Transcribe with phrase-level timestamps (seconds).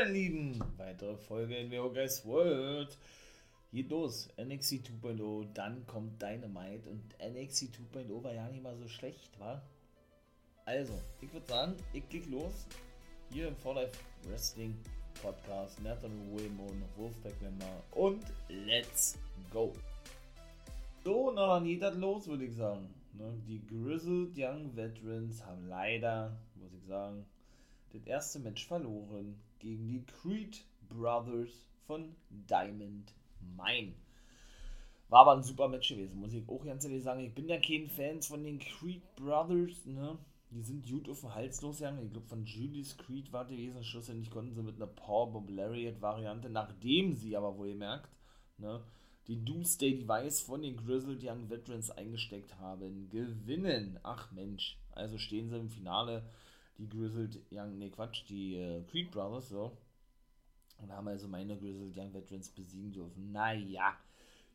[0.00, 0.58] meine Lieben.
[0.78, 2.96] Weitere Folge in Neo Guys World.
[3.70, 4.30] Geht los.
[4.38, 9.62] NXT 2.0, dann kommt Dynamite und NXT 2.0 war ja nicht mal so schlecht, war?
[10.64, 12.66] Also, ich würde sagen, ich klick los.
[13.30, 14.74] Hier im For Life Wrestling
[15.20, 15.82] Podcast.
[15.82, 19.18] Nathan Wilmon, Wolfpack Member und let's
[19.52, 19.74] go.
[21.04, 22.88] So, na dann geht das los, würde ich sagen.
[23.12, 27.26] Ne, die Grizzled Young Veterans haben leider, muss ich sagen,
[27.92, 31.50] das erste Match verloren gegen die Creed Brothers
[31.86, 33.94] von Diamond Mine.
[35.08, 37.20] War aber ein super Match gewesen, muss ich auch ganz ehrlich sagen.
[37.20, 40.18] Ich bin ja kein Fan von den Creed Brothers, ne?
[40.50, 42.04] Die sind gut auf den Hals losgegangen.
[42.04, 43.84] Ich glaube, von Julius Creed war gewesen.
[43.84, 48.10] Schlussendlich konnten sie mit einer Powerbomb Lariat Variante, nachdem sie aber wohl gemerkt,
[48.58, 48.82] ne?
[49.28, 54.00] Die Doomsday Device von den Grizzled Young Veterans eingesteckt haben, gewinnen.
[54.02, 56.28] Ach Mensch, also stehen sie im Finale
[56.80, 59.76] die Grizzled Young, ne Quatsch, die äh, Creed Brothers, so.
[60.78, 63.32] Und haben also meine Grizzled Young Veterans besiegen dürfen.
[63.32, 63.94] Naja,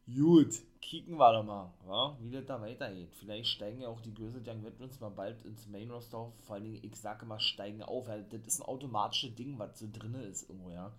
[0.07, 3.13] gut, kicken wir doch mal, ja, wie das da weitergeht.
[3.13, 6.33] Vielleicht steigen ja auch die Grizzled Young Veterans mal bald ins Main Roster auf.
[6.41, 8.07] Vor allem, ich sage mal, steigen auf.
[8.07, 10.91] Weil das ist ein automatisches Ding, was so drin ist irgendwo, ja.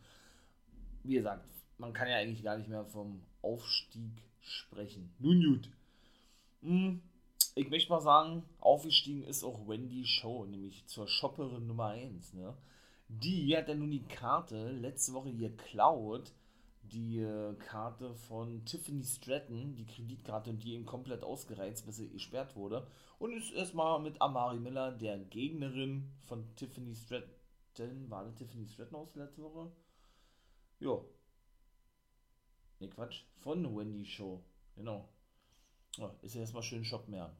[1.02, 1.44] Wie gesagt,
[1.78, 5.12] man kann ja eigentlich gar nicht mehr vom Aufstieg sprechen.
[5.18, 5.70] Nun gut.
[6.62, 7.00] Hm,
[7.56, 12.34] ich möchte mal sagen, aufgestiegen ist auch Wendy Show, nämlich zur Shopperin Nummer 1.
[12.34, 12.54] Ne?
[13.08, 16.34] Die hat ja nun die Karte letzte Woche geklaut,
[16.82, 22.56] die äh, Karte von Tiffany Stratton, die Kreditkarte, die eben komplett ausgereizt, bis sie gesperrt
[22.56, 22.86] wurde.
[23.18, 28.96] Und ist erstmal mit Amari Miller, der Gegnerin von Tiffany Stratton, war das Tiffany Stratton
[28.96, 29.72] aus letzte Woche?
[30.78, 31.08] Jo.
[32.80, 35.08] Ne, Quatsch, von Wendy Show, genau.
[36.20, 37.34] Ist ja erstmal schön Shop mehr.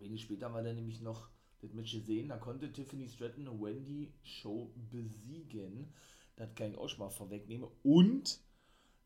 [0.00, 1.28] Wenig später war dann nämlich noch
[1.60, 5.92] das Match gesehen, da konnte Tiffany Stratton Wendy Show besiegen.
[6.36, 7.68] Das kann ich auch schon mal vorwegnehmen.
[7.82, 8.40] Und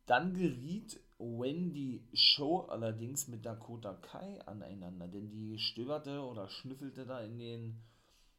[0.07, 7.21] dann geriet Wendy Show allerdings mit Dakota Kai aneinander, denn die stöberte oder schnüffelte da
[7.21, 7.81] in den,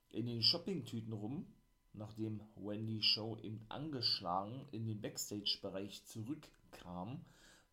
[0.10, 1.46] in den Shoppingtüten rum,
[1.94, 7.24] nachdem Wendy Show eben angeschlagen in den Backstage-Bereich zurückkam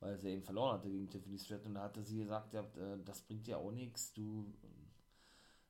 [0.00, 1.68] weil sie eben verloren hatte gegen Tiffany Stratton.
[1.68, 4.52] Und da hatte sie gesagt, ja, äh, das bringt ja auch nichts, du,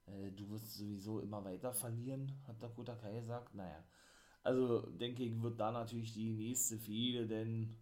[0.07, 3.55] äh, du wirst sowieso immer weiter verlieren, hat Dakota Kai gesagt.
[3.55, 3.83] Naja,
[4.43, 7.77] also denke ich, wird da natürlich die nächste Fehde denn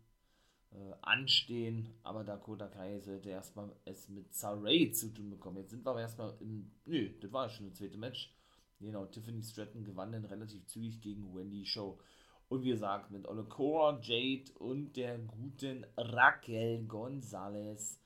[0.72, 5.58] äh, anstehen, aber Dakota Kai sollte erstmal es mit Saray zu tun bekommen.
[5.58, 8.32] Jetzt sind wir aber erstmal im, nö, das war ja schon das zweite Match.
[8.78, 11.98] Genau, Tiffany Stratton gewann dann relativ zügig gegen Wendy Show.
[12.48, 18.00] Und wie gesagt, mit Olekora, Jade und der guten Raquel Gonzalez.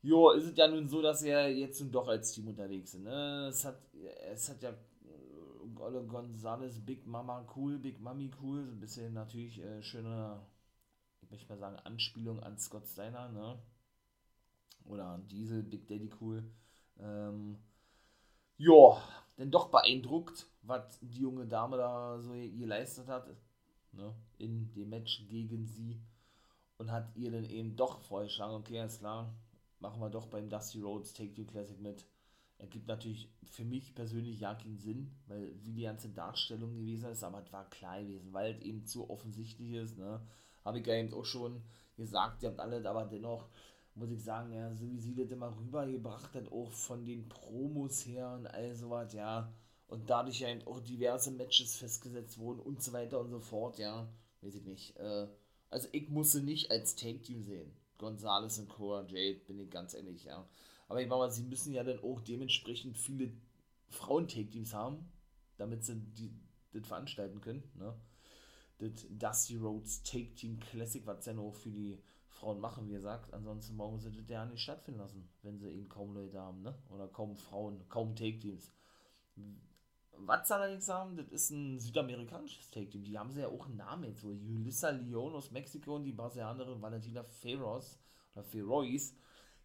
[0.00, 3.04] Jo, ist es ja nun so, dass er jetzt nun doch als Team unterwegs sind.
[3.04, 3.46] Ne?
[3.48, 3.78] Es, hat,
[4.32, 8.64] es hat ja äh, Olle Gonzalez, Big Mama cool, Big Mami cool.
[8.64, 10.40] So ein bisschen natürlich äh, schöne,
[11.20, 13.28] ich möchte mal sagen, Anspielung an Scott Steiner.
[13.28, 13.58] Ne?
[14.86, 16.42] Oder Diesel, Big Daddy cool.
[16.98, 17.58] Ähm,
[18.62, 19.02] ja,
[19.38, 23.28] denn doch beeindruckt, was die junge Dame da so geleistet hat
[23.92, 26.00] ne, in dem Match gegen sie
[26.78, 29.34] und hat ihr dann eben doch vorgeschlagen, okay, alles klar,
[29.78, 32.06] machen wir doch beim Dusty Rhodes Take You Classic mit.
[32.58, 37.24] Ergibt natürlich für mich persönlich ja keinen Sinn, weil wie die ganze Darstellung gewesen ist,
[37.24, 40.20] aber es war klar gewesen, weil es eben zu offensichtlich ist, ne,
[40.64, 41.62] habe ich ja eben auch schon
[41.96, 43.48] gesagt, ihr habt alle, aber dennoch
[43.94, 48.06] muss ich sagen, ja, so wie sie das immer rübergebracht hat, auch von den Promos
[48.06, 49.52] her und all sowas, ja,
[49.88, 53.78] und dadurch ja eben auch diverse Matches festgesetzt wurden und so weiter und so fort,
[53.78, 54.08] ja,
[54.40, 54.96] weiß ich nicht.
[54.96, 55.28] Äh,
[55.68, 57.70] also ich musste nicht als Take-Team sehen.
[57.98, 60.48] Gonzales und Cora Jade, bin ich ganz ehrlich, ja.
[60.88, 63.32] Aber ich meine sie müssen ja dann auch dementsprechend viele
[63.90, 65.10] Frauen-Take-Teams haben,
[65.56, 66.32] damit sie die,
[66.72, 67.94] das veranstalten können, ne?
[68.78, 72.02] Das Dusty Roads Take-Team Classic, was ja nur für die
[72.42, 73.32] Frauen machen, wie gesagt.
[73.32, 76.74] Ansonsten brauchen sie das ja nicht stattfinden lassen, wenn sie eben kaum Leute haben, ne?
[76.90, 78.72] Oder kaum Frauen, kaum Take-Teams.
[80.16, 83.04] Was sie allerdings haben, das ist ein südamerikanisches Take-Team.
[83.04, 84.22] Die haben sie ja auch einen Namen jetzt.
[84.22, 88.00] So Julissa Leon aus Mexiko und die Brasilianerin Valentina Ferros
[88.34, 89.14] oder Ferois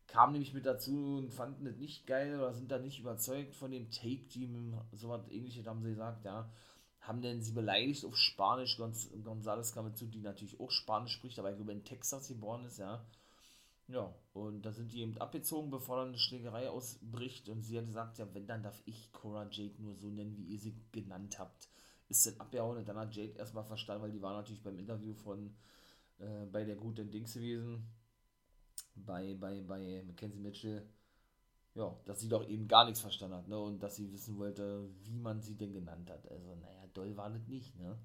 [0.05, 3.71] kamen nämlich mit dazu und fanden das nicht geil oder sind da nicht überzeugt von
[3.71, 4.79] dem Take-Team.
[4.93, 6.47] So was ähnliches haben sie gesagt, ja
[7.07, 8.77] haben denn sie beleidigt auf Spanisch.
[8.77, 12.65] Gonz González kam dazu, die natürlich auch Spanisch spricht, aber ich glaube in Texas geboren
[12.65, 13.05] ist, ja.
[13.87, 17.47] Ja, und da sind die eben abgezogen, bevor dann eine Schlägerei ausbricht.
[17.47, 20.43] Und sie hat gesagt, ja, wenn, dann darf ich Cora Jade nur so nennen, wie
[20.43, 21.69] ihr sie genannt habt.
[22.09, 25.13] Ist dann abgehauen und dann hat Jade erstmal verstanden, weil die war natürlich beim Interview
[25.13, 25.55] von
[26.19, 27.87] äh, bei der guten Dings gewesen.
[28.95, 30.85] Bei, bei, bei Mackenzie Mitchell
[31.77, 33.59] ja, dass sie doch eben gar nichts verstanden hat, ne?
[33.59, 36.29] Und dass sie wissen wollte, wie man sie denn genannt hat.
[36.29, 37.97] Also, naja, doll war das nicht, ne?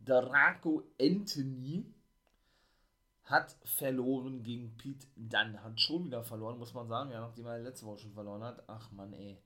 [0.00, 1.94] Draco Anthony
[3.24, 5.62] hat verloren gegen Pete Dunn.
[5.62, 8.64] Hat schon wieder verloren, muss man sagen, ja, nachdem er letzte Woche schon verloren hat.
[8.68, 9.38] Ach man, ey.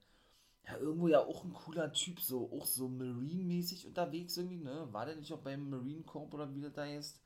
[0.65, 4.89] Ja, irgendwo ja auch ein cooler Typ, so auch so Marine-mäßig unterwegs irgendwie, ne?
[4.93, 7.21] War der nicht auch beim Marine Corp oder wie das da ist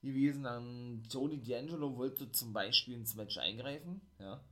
[0.00, 0.44] gewesen?
[0.44, 4.42] Dann Tony D'Angelo wollte zum Beispiel ins Match eingreifen, ja.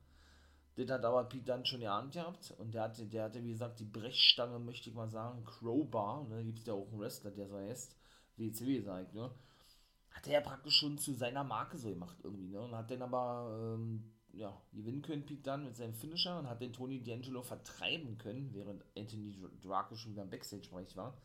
[0.79, 3.81] Das hat aber Pete dann schon geahnt gehabt und der hatte, der hatte, wie gesagt,
[3.81, 6.45] die Brechstange, möchte ich mal sagen, Crowbar, ne?
[6.45, 7.97] Gibt es ja auch einen Wrestler, der so heißt,
[8.37, 9.29] WCW sagt, ne?
[10.11, 12.61] Hat er ja praktisch schon zu seiner Marke so gemacht irgendwie, ne?
[12.61, 16.61] Und hat dann aber, ähm, ja, gewinnen können, Pete dann mit seinem Finisher und hat
[16.61, 21.17] den Tony D'Angelo vertreiben können, während Anthony Draco schon wieder im Backstage-Bereich war.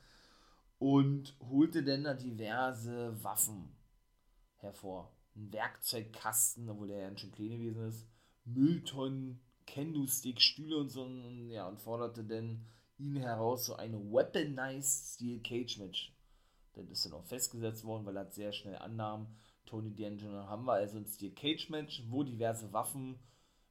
[0.81, 3.77] Und holte dann da diverse Waffen
[4.57, 5.13] hervor.
[5.37, 8.09] Ein Werkzeugkasten, obwohl der ja schon klein gewesen ist.
[8.45, 11.03] Mülltonnen, Kendo-Stick, Stühle und so.
[11.03, 12.65] Und, ja, und forderte dann
[12.99, 16.13] ihn heraus, so eine Weaponized Steel Cage Match.
[16.75, 19.29] Das ist dann auch festgesetzt worden, weil er sehr schnell annahm,
[19.67, 23.19] Tony D'Angelo haben wir also ein Steel Cage Match, wo diverse Waffen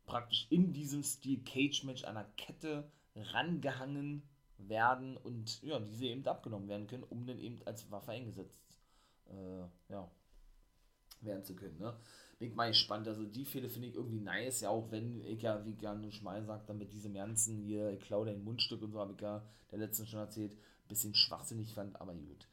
[0.06, 4.24] praktisch in diesem Steel Cage Match einer Kette rangehangen
[4.58, 8.64] werden und ja, diese eben abgenommen werden können, um dann eben als Waffe eingesetzt
[9.30, 10.10] äh, ja,
[11.22, 11.78] werden zu können.
[11.80, 11.96] Ne?
[12.40, 13.08] Bin ich mal gespannt.
[13.08, 16.44] Also die Fälle finde ich irgendwie nice, ja, auch wenn ich ja, wie gerne mal
[16.44, 19.46] sagt, dann mit diesem ganzen hier, ich klaue dein Mundstück und so, habe ich ja
[19.72, 22.48] der letzten schon erzählt, ein bisschen schwachsinnig fand, aber gut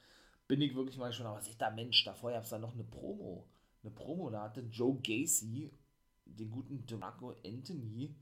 [0.51, 2.83] bin ich wirklich mal schon, aber seht da Mensch, davor gab es da noch eine
[2.83, 3.47] Promo.
[3.85, 5.71] Eine Promo, da hatte Joe Gacy,
[6.25, 8.17] den guten Draco Anthony,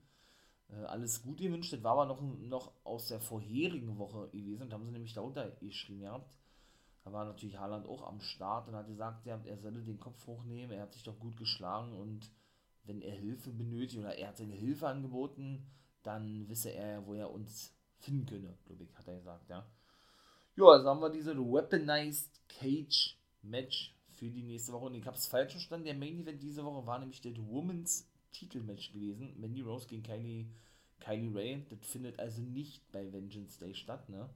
[0.69, 1.73] äh, alles gut gewünscht.
[1.73, 5.49] Das war aber noch, noch aus der vorherigen Woche gewesen und haben sie nämlich darunter
[5.59, 6.37] geschrieben gehabt.
[7.11, 10.83] War natürlich Haaland auch am Start und hat gesagt, er, solle den Kopf hochnehmen, er
[10.83, 12.29] hat sich doch gut geschlagen und
[12.85, 15.65] wenn er Hilfe benötigt oder er hat seine Hilfe angeboten,
[16.03, 19.65] dann wisse er, wo er uns finden könne, glaube ich, hat er gesagt, ja.
[20.55, 24.87] Ja, also haben wir diese Weaponized Cage Match für die nächste Woche.
[24.87, 25.85] Und ich habe es falsch verstanden.
[25.85, 29.33] Der Main Event diese Woche war nämlich das Women's Titelmatch gewesen.
[29.39, 30.47] Mandy Rose gegen Kylie,
[30.99, 31.65] Kylie Ray.
[31.69, 34.29] Das findet also nicht bei Vengeance Day statt, ne?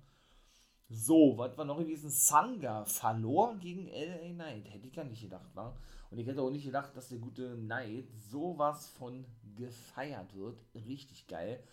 [0.90, 2.10] So, was war noch gewesen?
[2.10, 4.70] Sanga verlor gegen LA Knight.
[4.70, 5.78] Hätte ich gar nicht gedacht, war.
[6.12, 9.26] Und ich hätte auch nicht gedacht, dass der gute Knight sowas von
[9.56, 10.60] gefeiert wird.
[10.76, 11.64] Richtig geil.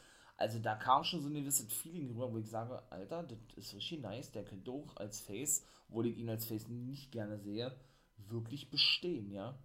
[0.40, 3.74] Also da kam schon so ein gewisses Feeling rüber, wo ich sage, Alter, das ist
[3.74, 7.76] richtig nice, der könnte auch als Face, obwohl ich ihn als Face nicht gerne sehe,
[8.16, 9.58] wirklich bestehen, ja.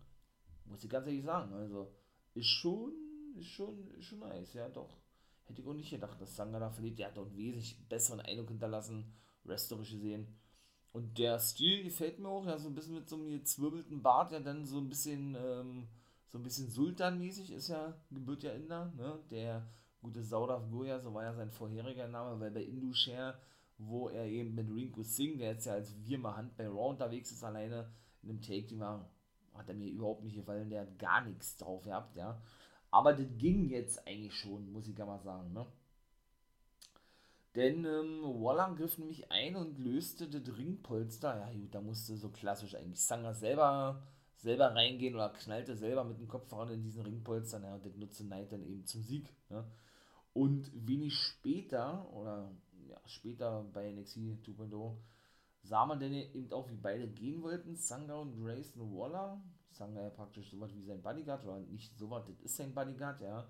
[0.66, 1.96] Muss ich ganz ehrlich sagen, also
[2.34, 2.92] ist schon,
[3.38, 4.98] ist schon, ist schon nice, ja, doch.
[5.46, 7.00] Hätte ich auch nicht gedacht, dass Sanga da verliert.
[7.00, 9.14] Der hat doch einen wesentlich besseren Eindruck hinterlassen,
[9.48, 10.28] wrestlerisch gesehen.
[10.92, 14.32] Und der Stil gefällt mir auch, ja, so ein bisschen mit so einem gezwirbelten Bart,
[14.32, 15.88] ja, dann so ein bisschen, ähm,
[16.28, 19.68] so ein bisschen Sultan-mäßig, ist ja, gebührt ja Inder, ne, der
[20.02, 23.38] gute Saurav Goya, so war ja sein vorheriger Name, weil bei Indushare,
[23.78, 27.44] wo er eben mit Rinko Singh, der jetzt ja als Wirma-Hand bei Raw unterwegs ist,
[27.44, 27.92] alleine
[28.24, 29.10] in einem Take, die war,
[29.54, 32.42] hat er mir überhaupt nicht gefallen, der hat gar nichts drauf gehabt, ja.
[32.92, 35.66] Aber das ging jetzt eigentlich schon, muss ich ja mal sagen, ne.
[37.56, 41.38] Denn ähm, Waller griff nämlich ein und löste das Ringpolster.
[41.38, 44.04] Ja, gut, da musste so klassisch eigentlich Sanger selber,
[44.36, 47.62] selber reingehen oder knallte selber mit dem Kopf voran in diesen Ringpolster.
[47.64, 49.34] Ja, und das nutzte Knight dann eben zum Sieg.
[49.50, 49.64] Ne?
[50.34, 52.52] Und wenig später, oder
[52.90, 54.98] ja, später bei NXT 2.0,
[55.64, 59.42] sah man denn eben auch, wie beide gehen wollten, Sanga und Grayson Waller.
[59.72, 62.74] Sanga ja praktisch so was wie sein Bodyguard, oder nicht so was, das ist sein
[62.74, 63.48] Bodyguard, ja.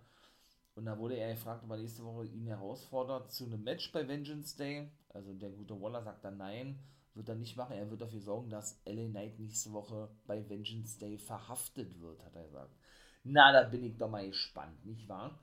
[0.75, 4.08] Und da wurde er gefragt, ob er nächste Woche ihn herausfordert zu einem Match bei
[4.08, 4.91] Vengeance Day.
[5.10, 6.77] Also der gute Waller sagt dann nein,
[7.13, 7.77] wird er nicht machen.
[7.77, 12.36] Er wird dafür sorgen, dass LA Knight nächste Woche bei Vengeance Day verhaftet wird, hat
[12.36, 12.75] er gesagt.
[13.24, 15.39] Na, da bin ich doch mal gespannt, nicht wahr?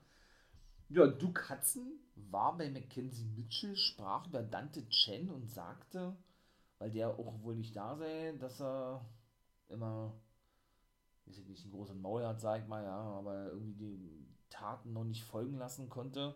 [0.89, 6.15] Ja, Duke Hudson war bei Mackenzie Mitchell, sprach über Dante Chen und sagte,
[6.77, 9.03] weil der auch wohl nicht da sei, dass er
[9.69, 10.13] immer,
[11.25, 14.22] weiß ich nicht, einen großen Maul hat, sag ich mal, ja, aber irgendwie die
[14.53, 16.35] Taten noch nicht folgen lassen konnte.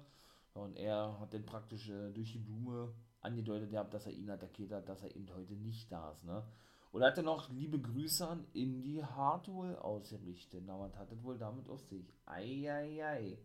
[0.54, 4.72] Und er hat dann praktisch äh, durch die Blume angedeutet gehabt, dass er ihn attackiert
[4.72, 6.44] hat, dass er eben heute nicht da ist, ne?
[6.92, 10.64] Und er hatte noch liebe Grüße an Indy Hartwell ausgerichtet.
[10.66, 12.14] Na, was hat das wohl damit auf sich?
[12.26, 13.04] Eieiei.
[13.04, 13.38] Ei, ei.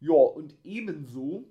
[0.00, 1.44] Ja, und ebenso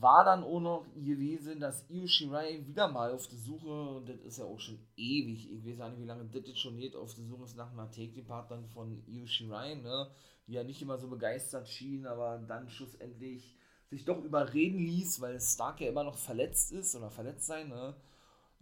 [0.00, 4.20] war dann auch noch gewesen, dass Io Shirai wieder mal auf der Suche, und das
[4.20, 7.14] ist ja auch schon ewig, ich weiß nicht, wie lange das jetzt schon geht, auf
[7.14, 10.10] der Suche ist nach einer Take-Partnerin von Io Shirai, ne,
[10.46, 13.56] die ja nicht immer so begeistert schien, aber dann schlussendlich
[13.88, 17.94] sich doch überreden ließ, weil Stark ja immer noch verletzt ist oder verletzt sein, ne,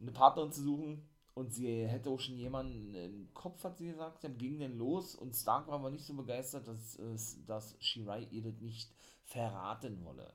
[0.01, 1.09] eine Partnerin zu suchen.
[1.35, 5.15] Und sie hätte auch schon jemanden im Kopf, hat sie gesagt, dann ging denn los
[5.15, 6.99] und Stark war aber nicht so begeistert, dass,
[7.47, 8.93] dass Shirai ihr das nicht
[9.25, 10.31] verraten wolle.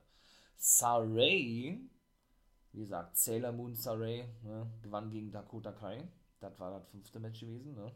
[0.58, 1.88] Saray
[2.72, 6.06] wie gesagt, Sailor Moon Saray ne, gewann gegen Dakota Kai.
[6.40, 7.74] Das war das fünfte Match gewesen.
[7.74, 7.90] Ne?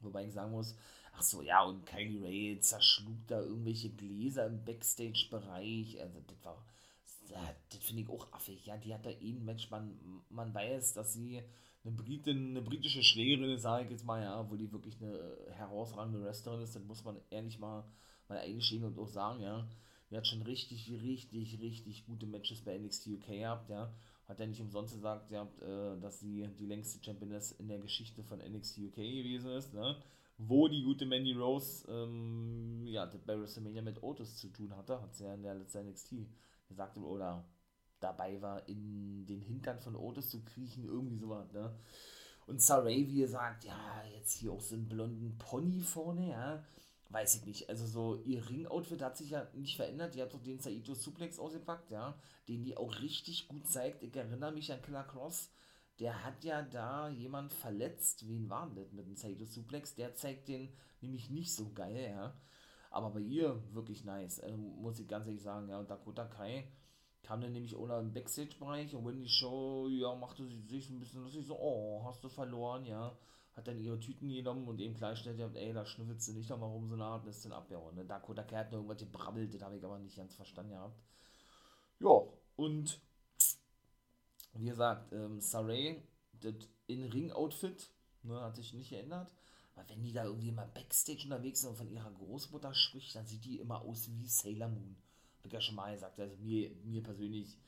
[0.00, 0.76] Wobei ich sagen muss,
[1.14, 6.00] ach so, ja, und Kylie Ray zerschlug da irgendwelche Gläser im Backstage-Bereich.
[6.00, 6.64] Also, das war,
[7.68, 8.66] das finde ich auch affig.
[8.66, 9.70] Ja, die hat da eh ein Match.
[9.70, 9.98] Man,
[10.30, 11.42] man weiß, dass sie
[11.84, 15.36] eine Britin, eine britische Schlägerin ist, sage ich jetzt mal, ja, wo die wirklich eine
[15.52, 16.74] herausragende Wrestlerin ist.
[16.74, 17.84] Das muss man ehrlich mal,
[18.28, 19.68] mal eingestehen und auch sagen, ja.
[20.10, 23.92] Die hat schon richtig, richtig, richtig gute Matches bei NXT UK gehabt, ja.
[24.26, 28.22] Hat ja nicht umsonst gesagt, ja, äh, dass sie die längste Championess in der Geschichte
[28.22, 29.96] von NXT UK gewesen ist, ne?
[30.38, 35.14] Wo die gute Mandy Rose, ähm, ja, bei WrestleMania mit Otis zu tun hatte, hat
[35.14, 36.14] sie ja in der letzten NXT
[36.68, 37.44] gesagt, oder
[38.00, 41.74] dabei war, in den Hintern von Otis zu kriechen, irgendwie sowas, ne?
[42.46, 46.64] Und Saray, wie gesagt, ja, jetzt hier auch so einen blonden Pony vorne, ja,
[47.10, 47.68] weiß ich nicht.
[47.68, 50.14] Also so, ihr Ring-Outfit hat sich ja nicht verändert.
[50.14, 54.02] Die hat doch den Saito Suplex ausgepackt, ja, den die auch richtig gut zeigt.
[54.02, 55.50] Ich erinnere mich an Killer Cross.
[56.00, 58.28] Der hat ja da jemand verletzt.
[58.28, 59.94] Wen war denn das mit dem Saito Suplex?
[59.94, 62.34] Der zeigt den nämlich nicht so geil, ja.
[62.90, 64.40] Aber bei ihr wirklich nice.
[64.40, 65.78] Also muss ich ganz ehrlich sagen, ja.
[65.78, 66.68] Und Dakota Kai
[67.22, 71.22] kam dann nämlich ohne im Backstage-Bereich und wenn die Show, ja, machte sich ein bisschen
[71.22, 73.16] lustig, so, oh, hast du verloren, ja
[73.58, 76.88] hat dann ihre Tüten genommen und eben klargestellt, ey, da schnüffelst du nicht nochmal rum,
[76.88, 77.94] so eine Art, ist dann abgehauen.
[77.96, 78.04] Ne?
[78.04, 80.98] Dakota Kai hat noch irgendwas gebrabbelt, das habe ich aber nicht ganz verstanden gehabt.
[82.00, 82.22] Ja,
[82.56, 83.00] und
[84.54, 86.02] wie gesagt, ähm, Saray,
[86.40, 86.54] das
[86.86, 87.90] In-Ring-Outfit,
[88.22, 89.30] ne, hat sich nicht geändert.
[89.74, 93.26] Aber wenn die da irgendwie mal Backstage unterwegs sind und von ihrer Großmutter spricht, dann
[93.26, 94.96] sieht die immer aus wie Sailor Moon.
[95.38, 96.18] Hab ich ja schon mal gesagt.
[96.18, 97.58] Also mir, mir persönlich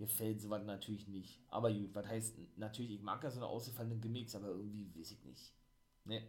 [0.00, 1.38] gefällt sowas natürlich nicht.
[1.48, 5.12] Aber gut, was heißt, natürlich, ich mag ja so eine ausgefallene Gimmicks, aber irgendwie weiß
[5.12, 5.52] ich nicht.
[6.06, 6.26] Ne.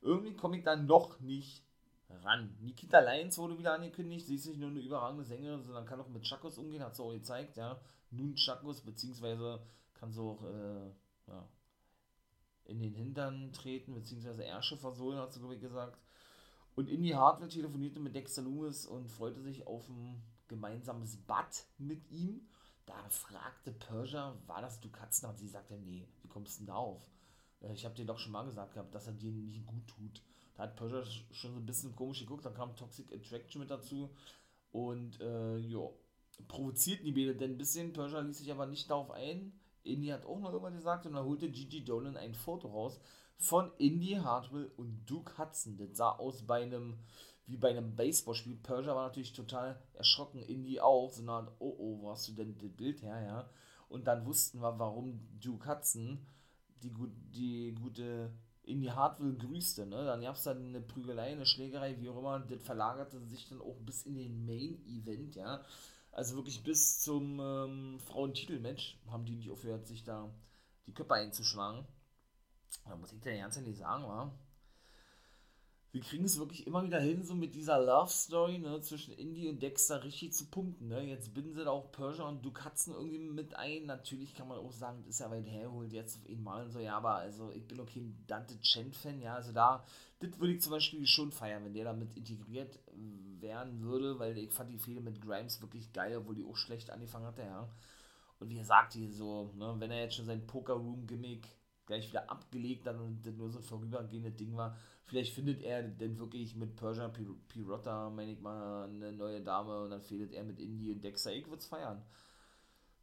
[0.00, 1.62] Irgendwie komme ich da noch nicht
[2.08, 2.56] ran.
[2.60, 6.08] Nikita Lyons wurde wieder angekündigt, sie ist nicht nur eine überragende Sängerin, sondern kann auch
[6.08, 7.78] mit Chakos umgehen, hat sie auch gezeigt, ja.
[8.10, 9.60] Nun Chakos, beziehungsweise
[9.92, 10.90] kann sie auch, äh,
[11.28, 11.48] ja,
[12.64, 15.98] in den Hintern treten, beziehungsweise Ärsche versohlen, hat sie, glaube ich, gesagt.
[16.74, 22.10] Und Indy Hartwell telefonierte mit Dexter Loomis und freute sich auf ein gemeinsames Bad mit
[22.10, 22.48] ihm.
[22.86, 24.88] Da fragte Persia, war das du?
[24.88, 27.02] Und sie sagte, nee, wie kommst du denn da auf?
[27.60, 30.22] Äh, ich habe dir doch schon mal gesagt gehabt, dass er dir nicht gut tut.
[30.54, 34.10] Da hat Persia schon so ein bisschen komisch geguckt, dann kam Toxic Attraction mit dazu
[34.70, 35.88] und äh, ja,
[36.48, 37.92] provozierten die Bälle denn ein bisschen.
[37.92, 39.52] Persia ließ sich aber nicht darauf ein.
[39.84, 43.00] Indy hat auch noch irgendwas gesagt und dann holte Gigi Dolan ein Foto raus
[43.38, 45.76] von Indy Hartwell und Duke Hudson.
[45.76, 46.98] Das sah aus bei einem
[47.52, 48.56] wie bei einem Baseballspiel.
[48.56, 52.56] Persia war natürlich total erschrocken, Indy auch, so eine oh oh, wo hast du denn
[52.58, 53.50] das Bild her, ja?
[53.88, 56.26] Und dann wussten wir, warum Duke Hudson
[56.82, 56.90] die,
[57.34, 58.32] die gute
[58.62, 60.04] Indy Hartwell grüßte, ne?
[60.06, 63.60] Dann gab es dann eine Prügelei, eine Schlägerei, wie auch immer, das verlagerte sich dann
[63.60, 65.62] auch bis in den Main-Event, ja?
[66.10, 70.32] Also wirklich bis zum ähm, Frauentitelmatch haben die nicht aufgehört, sich da
[70.86, 71.86] die Köpfe einzuschlagen.
[72.86, 74.32] Da muss ich dir ganz ehrlich sagen, war
[75.92, 79.50] wir kriegen es wirklich immer wieder hin, so mit dieser Love Story ne, zwischen Indy
[79.50, 80.88] und Dexter richtig zu punkten.
[80.88, 81.02] Ne?
[81.02, 83.84] Jetzt binden sie da auch Persia und Hudson irgendwie mit ein.
[83.84, 86.70] Natürlich kann man auch sagen, das ist ja weit hergeholt jetzt auf ihn mal und
[86.70, 86.78] so.
[86.78, 89.20] Ja, aber also ich bin okay ein Dante Chen-Fan.
[89.20, 89.84] Ja, also da,
[90.20, 92.78] das würde ich zum Beispiel schon feiern, wenn der damit integriert
[93.40, 96.90] werden würde, weil ich fand die Fehler mit Grimes wirklich geil, obwohl die auch schlecht
[96.90, 97.68] angefangen hatte, ja.
[98.40, 101.46] Und wie er sagt, hier so, ne, wenn er jetzt schon sein Poker-Room-Gimmick
[101.92, 105.82] gleich wieder abgelegt hat und das nur so ein vorübergehendes Ding war, Vielleicht findet er
[105.82, 107.12] denn wirklich mit Persia
[107.48, 111.32] Pirotta, meine ich mal, eine neue Dame und dann fehlt er mit Indy und Dexter.
[111.32, 112.02] Ich würde es feiern.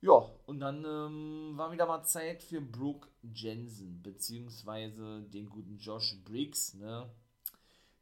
[0.01, 6.15] Ja, und dann ähm, war wieder mal Zeit für Brooke Jensen, beziehungsweise den guten Josh
[6.23, 7.09] Briggs, ne?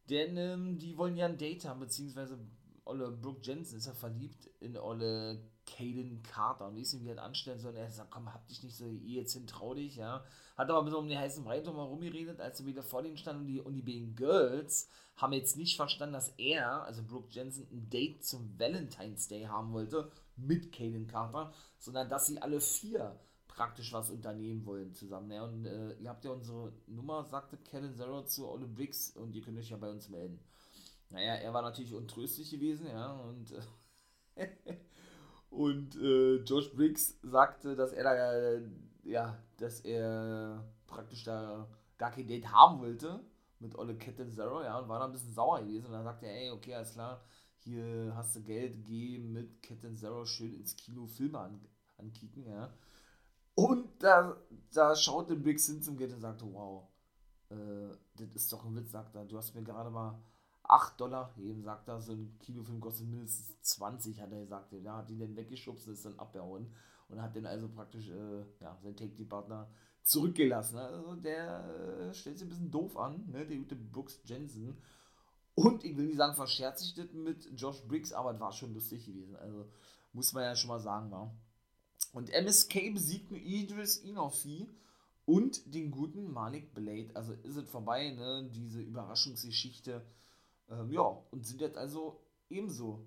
[0.09, 2.39] Denn ähm, die wollen ja ein Date haben, beziehungsweise
[2.87, 7.59] Olle Brooke Jensen ist ja verliebt in Olle Caden Carter und wie er das anstellen
[7.59, 7.75] soll.
[7.75, 10.23] Er sagt, komm, hab dich nicht so jetzt hin, trau dich, ja.
[10.55, 13.03] Hat aber ein bisschen um den heißen Brei drum herum geredet, als er wieder vor
[13.03, 17.03] denen stand und die, und die beiden Girls haben jetzt nicht verstanden, dass er, also
[17.03, 22.41] Brooke Jensen, ein Date zum Valentine's Day haben wollte mit Caden Carter, sondern dass sie
[22.41, 25.31] alle vier praktisch was unternehmen wollen zusammen.
[25.31, 29.35] Ja, und äh, ihr habt ja unsere Nummer, sagte Kevin Zero zu Ole Briggs und
[29.35, 30.39] ihr könnt euch ja bei uns melden.
[31.09, 33.61] Naja, er war natürlich untröstlich gewesen, ja, und äh,
[35.49, 38.67] Und äh, Josh Briggs sagte, dass er da,
[39.03, 43.21] ja, dass er praktisch da gar kein Date haben wollte
[43.59, 45.87] mit Olle Captain Zero, ja, und war da ein bisschen sauer gewesen.
[45.87, 47.23] Und dann sagte er, ey, okay, alles klar,
[47.59, 51.59] hier hast du Geld, geh mit Captain Zero schön ins Kino Filme an,
[51.97, 52.71] ankicken, ja.
[53.55, 54.37] Und da,
[54.71, 56.87] da schaute Briggs hin zum Geld und sagte, wow,
[57.49, 59.25] äh, das ist doch ein Witz, sagt er.
[59.25, 60.21] Du hast mir gerade mal
[60.67, 64.73] 8 Dollar, eben sagt er, so ein Kinofilm kostet mindestens 20, hat er gesagt.
[64.73, 66.73] Ja, hat ihn dann weggeschubst und ist dann abgehauen.
[67.09, 69.69] und hat dann also praktisch äh, ja, sein Take Team Partner
[70.03, 70.77] zurückgelassen.
[70.77, 73.45] Also der äh, stellt sich ein bisschen doof an, ne?
[73.45, 74.77] der gute Brooks Jensen.
[75.55, 78.73] Und ich will nicht sagen, verscherzt sich das mit Josh Briggs, aber es war schon
[78.73, 79.35] lustig gewesen.
[79.37, 79.69] Also
[80.13, 81.35] muss man ja schon mal sagen, war.
[82.13, 84.69] Und MSK besiegt nur Idris Inofi
[85.25, 87.09] und den guten Malik Blade.
[87.13, 88.49] Also ist es vorbei, ne?
[88.53, 90.05] Diese Überraschungsgeschichte.
[90.69, 92.19] Ähm, ja, und sind jetzt also
[92.49, 93.05] ebenso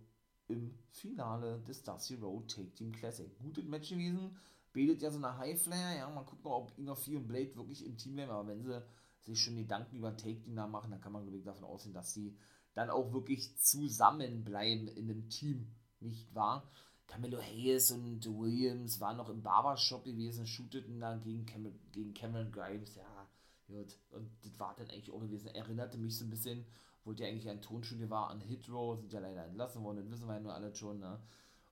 [0.48, 3.30] im Finale des Dusty Road Take Team Classic.
[3.38, 4.36] Gutes Match gewesen.
[4.72, 5.96] Bildet ja so eine High Flyer.
[5.96, 8.30] Ja, mal gucken, ob Inofi und Blade wirklich im Team bleiben.
[8.30, 8.82] Aber wenn sie
[9.20, 12.14] sich schon Gedanken über Take Team da machen, dann kann man wirklich davon ausgehen, dass
[12.14, 12.36] sie
[12.74, 15.66] dann auch wirklich zusammenbleiben in einem Team.
[16.00, 16.70] Nicht wahr?
[17.06, 22.52] Camelo Hayes und Williams waren noch im Barbershop gewesen, shooteten da gegen, Cam gegen Cameron
[22.52, 23.28] Grimes, ja,
[23.66, 23.98] gut.
[24.10, 25.48] Und das war dann eigentlich auch gewesen.
[25.48, 26.64] Erinnerte mich so ein bisschen,
[27.04, 30.26] wo der eigentlich ein Tonstudio war, an Hitro, sind ja leider entlassen worden, das wissen
[30.26, 31.20] wir ja nur alle schon, ne?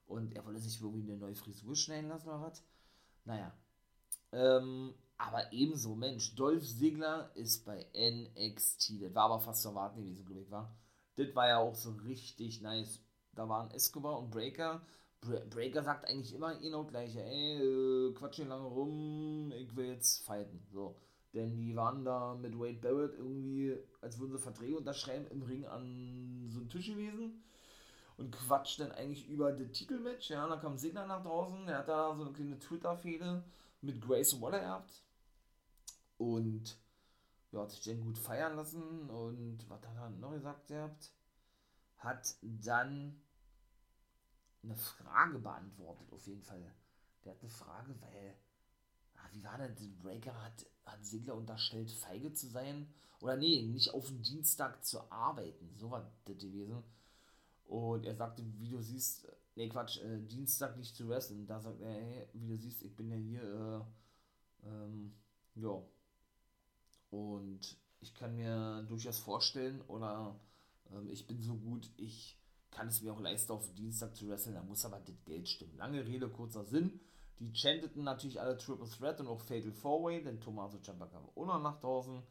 [0.07, 2.65] Und er wollte sich irgendwie eine neue Frisur schneiden lassen oder was?
[3.25, 3.53] Naja.
[4.33, 9.03] Ähm, aber ebenso, Mensch, Dolph Ziggler ist bei NXT.
[9.03, 10.75] Das war aber fast zu erwarten gewesen, glaube ich, war.
[11.17, 13.01] Das war ja auch so richtig nice.
[13.35, 14.81] Da waren Escobar und Breaker
[15.21, 20.25] Breaker sagt eigentlich immer genau gleiche, ey, äh, quatsch hier lange rum, ich will jetzt
[20.25, 20.65] fighten.
[20.71, 20.97] So.
[21.35, 25.67] Denn die waren da mit Wade Barrett irgendwie, als würden sie Verträge unterschreiben, im Ring
[25.67, 27.45] an so einen Tisch gewesen
[28.17, 30.31] und quatscht dann eigentlich über das Titelmatch.
[30.31, 33.45] Ja, da kam Signer nach draußen, der hat da so eine kleine Twitter-Fehde
[33.83, 35.03] mit Grace Waller gehabt
[36.17, 36.79] und
[37.53, 41.13] ja, hat sich dann gut feiern lassen und was hat er noch gesagt gehabt?
[41.99, 43.21] Hat dann
[44.63, 46.75] eine Frage beantwortet, auf jeden Fall.
[47.25, 48.37] Der hat eine Frage, weil,
[49.17, 52.89] ah, wie war denn, Breaker hat, hat Sigler unterstellt, feige zu sein?
[53.21, 55.71] Oder nee, nicht auf den Dienstag zu arbeiten.
[55.77, 56.83] So war das gewesen.
[57.67, 61.47] Und er sagte, wie du siehst, nee, Quatsch, äh, Dienstag nicht zu wrestlen.
[61.47, 63.87] Da sagt er, hey, wie du siehst, ich bin ja hier,
[64.65, 65.13] äh, ähm,
[65.57, 65.83] ja.
[67.11, 70.39] Und ich kann mir durchaus vorstellen, oder
[70.93, 72.37] ähm, ich bin so gut, ich
[72.71, 75.77] kann es mir auch leisten, auf Dienstag zu wresteln, da muss aber das Geld stimmen.
[75.77, 77.01] Lange Rede, kurzer Sinn.
[77.41, 81.25] Die chanteten natürlich alle Triple Threat und auch Fatal Four Way, denn Tommaso Ciampa kam
[81.25, 82.23] auch noch nach draußen.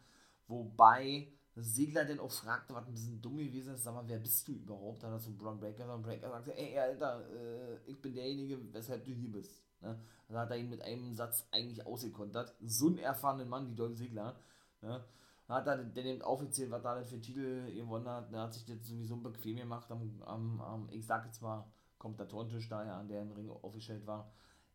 [0.48, 4.48] Wobei Segler dann auch fragte, was ein bisschen dumm gewesen ist, sag mal, wer bist
[4.48, 5.04] du überhaupt?
[5.04, 9.06] Dann hat so Braun Breaker, und Breaker sagte, ey, Alter, äh, ich bin derjenige, weshalb
[9.06, 9.64] du hier bist.
[9.82, 10.00] Ne?
[10.30, 12.54] Da hat er ihn mit einem Satz eigentlich ausgekontert.
[12.62, 14.40] So einen erfahrenen Mann wie Dolph Segler.
[14.82, 15.04] Ne?
[15.48, 18.34] hat er dann eben aufgezählt, was da denn für Titel gewonnen hat.
[18.34, 21.66] Er hat sich das sowieso bequem gemacht am, am, am ich sag jetzt mal,
[21.98, 24.30] kommt der Turntisch da, ja, an der im Ring aufgestellt war.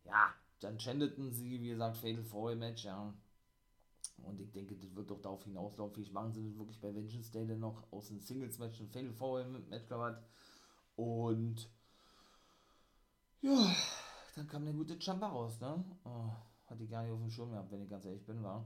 [0.05, 3.13] Ja, dann chanteten sie, wie gesagt, Fatal Four Match, ja.
[4.17, 5.95] Und ich denke, das wird doch darauf hinauslaufen.
[5.95, 8.89] Vielleicht machen sie das wirklich bei Vengeance Day dann noch aus dem Singles Match ein
[8.89, 10.23] Fatal Four Match gehabt.
[10.95, 11.69] Und
[13.41, 13.75] ja,
[14.35, 15.83] dann kam eine gute Jumper raus, ne?
[16.05, 16.29] Oh,
[16.67, 18.65] hatte ich gar nicht auf dem Schirm gehabt, wenn ich ganz ehrlich bin, war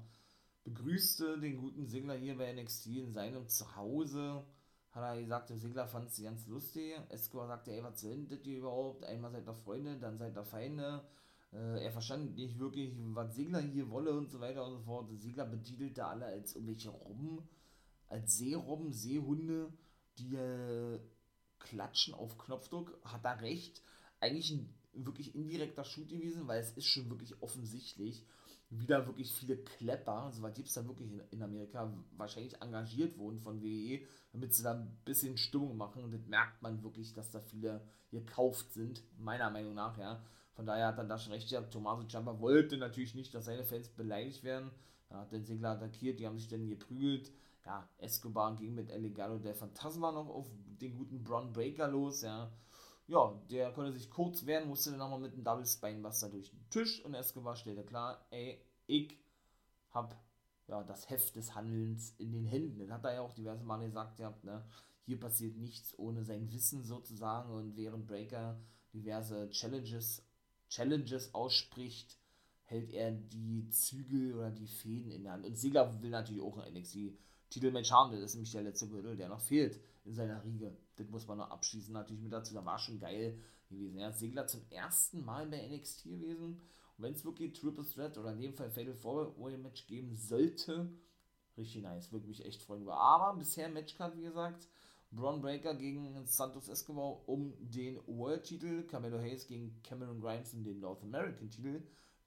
[0.68, 4.44] begrüßte den guten Sigler hier bei NXT in seinem Zuhause.
[4.92, 6.94] Hat er gesagt, der Sigler fand sie ganz lustig.
[7.08, 9.06] Escobar sagte, ey, was sind das hier überhaupt?
[9.06, 11.04] Einmal seid ihr Freunde, dann seid ihr Feinde.
[11.54, 15.10] Äh, er verstand nicht wirklich, was Sigler hier wolle und so weiter und so fort.
[15.10, 17.48] Der Sigler betitelte alle als irgendwelche Robben,
[18.08, 19.72] als Seerobben, Seehunde,
[20.18, 21.00] die äh,
[21.60, 23.00] klatschen auf Knopfdruck.
[23.04, 23.82] Hat er recht.
[24.20, 28.26] Eigentlich ein wirklich indirekter Shoot gewesen, weil es ist schon wirklich offensichtlich
[28.70, 33.40] wieder wirklich viele Klepper, soweit gibt es da wirklich in, in, Amerika, wahrscheinlich engagiert wurden
[33.40, 34.02] von WWE,
[34.34, 36.04] damit sie da ein bisschen Stimmung machen.
[36.04, 37.82] Und das merkt man wirklich, dass da viele
[38.12, 40.22] gekauft sind, meiner Meinung nach, ja.
[40.58, 41.72] Von daher hat er da schon recht gehabt.
[41.72, 44.72] Tommaso Ciampa wollte natürlich nicht, dass seine Fans beleidigt werden.
[45.10, 47.32] Er hat den Segler attackiert, die haben sich dann geprügelt.
[47.66, 50.48] Ja, Escobar ging mit El Legado der Phantasma noch auf
[50.82, 52.52] den guten Braun Breaker los, ja
[53.08, 56.70] ja, der konnte sich kurz wehren, musste dann nochmal mit einem Double Spinebuster durch den
[56.70, 59.18] Tisch und Escobar stellte klar, ey, ich
[59.92, 60.22] hab
[60.68, 62.80] ja, das Heft des Handelns in den Händen.
[62.80, 64.66] Das hat er ja auch diverse Male gesagt, ja, ne,
[65.06, 68.60] hier passiert nichts ohne sein Wissen sozusagen und während Breaker
[68.94, 70.27] diverse Challenges,
[70.70, 72.18] Challenges ausspricht,
[72.64, 75.46] hält er die Zügel oder die Fäden in der Hand.
[75.46, 79.30] Und Ziggler will natürlich auch ein NXT-Titelmatch haben, das ist nämlich der letzte Gürtel, der
[79.30, 80.76] noch fehlt in seiner Riege.
[80.96, 82.54] Das muss man noch abschließen, natürlich mit dazu.
[82.54, 83.98] Da war schon geil gewesen.
[83.98, 86.62] Er ist Segler zum ersten Mal bei NXT gewesen.
[86.98, 90.16] Und wenn es wirklich Triple Threat oder in dem Fall Fatal Four Way Match geben
[90.16, 90.90] sollte,
[91.58, 92.12] richtig nice.
[92.12, 92.88] Würde mich echt freuen.
[92.90, 94.68] Aber bisher Matchcard, wie gesagt.
[95.12, 98.84] Braun Breaker gegen Santos Escobar um den World-Titel.
[98.88, 101.82] Camelo Hayes gegen Cameron Grimes um den North American-Titel.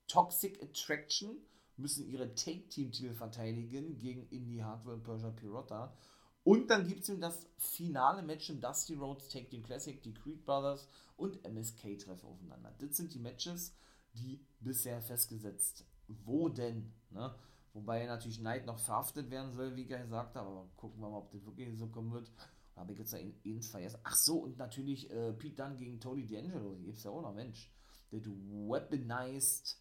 [0.09, 1.37] Toxic Attraction
[1.77, 5.95] müssen ihre Take-Team-Titel verteidigen gegen Indy Hartwell und Persia Pirotta.
[6.43, 10.15] Und dann gibt es ihm das finale Match im Dusty Rhodes Take Team Classic, die
[10.15, 12.75] Creed Brothers und MSK treffen aufeinander.
[12.79, 13.75] Das sind die Matches,
[14.15, 16.93] die bisher festgesetzt wurden.
[17.11, 17.35] Ne?
[17.73, 20.49] Wobei natürlich Knight noch verhaftet werden soll, wie ich gesagt habe.
[20.49, 22.31] Aber gucken wir mal, ob das wirklich so kommen wird.
[22.75, 24.01] Da habe ich jetzt eins vergessen.
[24.03, 26.77] Ach so, und natürlich äh, Pete Dunne gegen Tony D'Angelo.
[26.83, 27.73] Gibt es ja auch noch, Mensch.
[28.11, 29.81] Das Weaponized,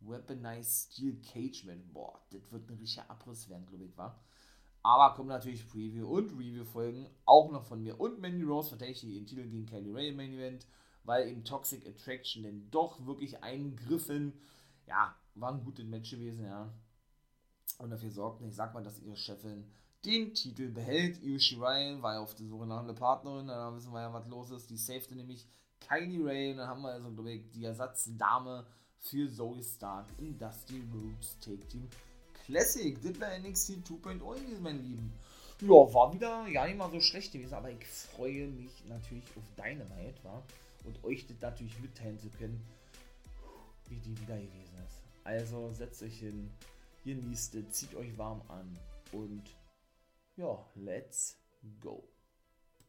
[0.00, 1.92] Weaponized Steel Cage Man.
[1.92, 4.22] Boah, das wird ein richtiger Abriss werden, glaube ich, war.
[4.82, 7.98] Aber kommen natürlich Preview und Review-Folgen auch noch von mir.
[8.00, 10.66] Und Mandy Rose verteidigt den Titel gegen Kelly Ray im Main Event,
[11.02, 14.34] weil eben Toxic Attraction denn doch wirklich eingriffen.
[14.86, 16.72] Ja, war ein gutes Match gewesen, ja
[17.78, 19.64] und dafür sorgten, ich sag mal, dass ihre Chefin
[20.06, 21.20] den Titel behält.
[21.22, 24.26] Io Shirai war ja auf der Suche nach einer Partnerin, da wissen wir ja, was
[24.28, 24.70] los ist.
[24.70, 25.46] Die safete nämlich
[25.80, 28.64] Kylie Ray und dann haben wir also, glaube ich, die Ersatzdame
[28.98, 31.88] für Zoe Stark in Dusty Roots Take Team
[32.44, 32.96] Classic.
[33.02, 35.12] Das war NXT 2.0 gewesen, mein Lieben.
[35.60, 39.44] Ja, war wieder ja nicht mal so schlecht gewesen, aber ich freue mich natürlich auf
[39.56, 40.42] Dynamite, war
[40.84, 42.62] und euch das natürlich mitteilen zu können,
[43.88, 45.02] wie die wieder gewesen ist.
[45.24, 46.50] Also setzt euch hin,
[47.04, 48.78] genießt es, zieht euch warm an
[49.12, 49.42] und
[50.36, 51.38] ja, let's
[51.80, 52.08] go.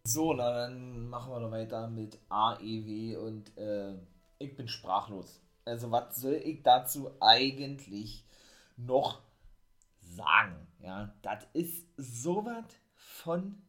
[0.03, 3.93] So, na dann machen wir noch weiter mit AEW und äh,
[4.39, 5.41] ich bin sprachlos.
[5.65, 8.25] Also was soll ich dazu eigentlich
[8.77, 9.21] noch
[10.01, 10.67] sagen?
[10.81, 13.61] Ja, das ist sowas von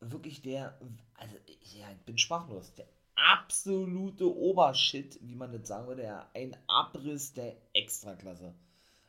[0.00, 0.78] wirklich der,
[1.14, 1.36] also
[1.76, 2.74] ja, ich bin sprachlos.
[2.74, 8.54] Der absolute Obershit, wie man das sagen würde, ja, ein Abriss der Extraklasse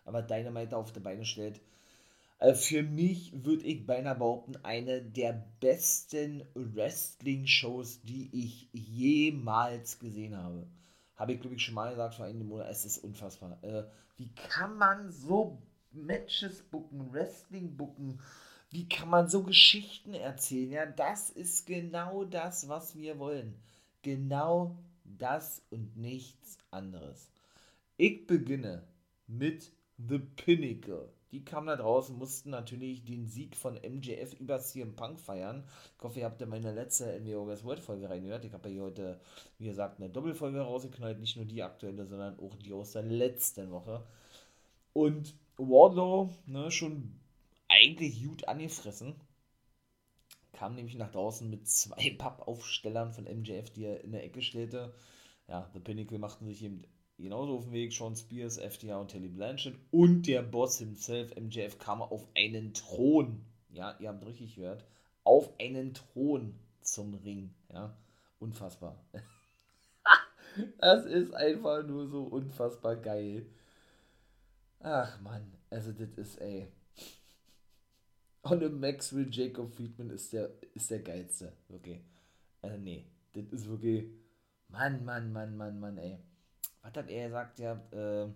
[0.06, 1.62] aber Dynamite auf die Beine stellt.
[2.42, 10.36] Also für mich würde ich beinahe behaupten, eine der besten Wrestling-Shows, die ich jemals gesehen
[10.36, 10.66] habe.
[11.16, 12.72] Habe ich, glaube ich, schon mal gesagt vor einem Monat.
[12.72, 13.60] Es ist unfassbar.
[13.64, 13.84] Äh,
[14.18, 18.20] wie kann man so Matches booken, Wrestling booken?
[18.72, 20.72] Wie kann man so Geschichten erzählen?
[20.72, 23.54] Ja, das ist genau das, was wir wollen.
[24.02, 27.30] Genau das und nichts anderes.
[27.98, 28.88] Ich beginne
[29.28, 31.14] mit The Pinnacle.
[31.32, 35.64] Die kamen da draußen, mussten natürlich den Sieg von MJF über CM Punk feiern.
[35.98, 38.44] Ich hoffe, ihr habt ja meine letzte NWO World Folge reingehört.
[38.44, 39.22] Ich habe ja hier heute,
[39.58, 41.20] wie gesagt, eine Doppelfolge rausgeknallt.
[41.20, 44.06] Nicht nur die aktuelle, sondern auch die aus der letzten Woche.
[44.92, 47.18] Und Wardlow, ne, schon
[47.70, 49.16] eigentlich gut angefressen.
[50.52, 54.94] Kam nämlich nach draußen mit zwei Pappaufstellern von MJF, die er in der Ecke stellte.
[55.48, 56.84] Ja, The Pinnacle machten sich eben
[57.22, 57.94] genauso auf dem Weg.
[57.94, 63.46] Sean Spears, FTR und Telly Blanchett und der Boss himself, MJF, kam auf einen Thron.
[63.70, 64.84] Ja, ihr habt richtig gehört.
[65.24, 67.54] Auf einen Thron zum Ring.
[67.72, 67.96] Ja,
[68.40, 69.04] unfassbar.
[70.80, 73.46] das ist einfach nur so unfassbar geil.
[74.80, 76.68] Ach man, also das ist, ey.
[78.42, 82.02] Und Maxwell Jacob Friedman ist der, ist der geilste, wirklich.
[82.62, 84.10] Also nee, das ist wirklich.
[84.70, 86.18] Mann, Mann, Mann, Mann, Mann, ey
[86.82, 87.60] was hat er gesagt?
[87.60, 88.30] Ja, äh,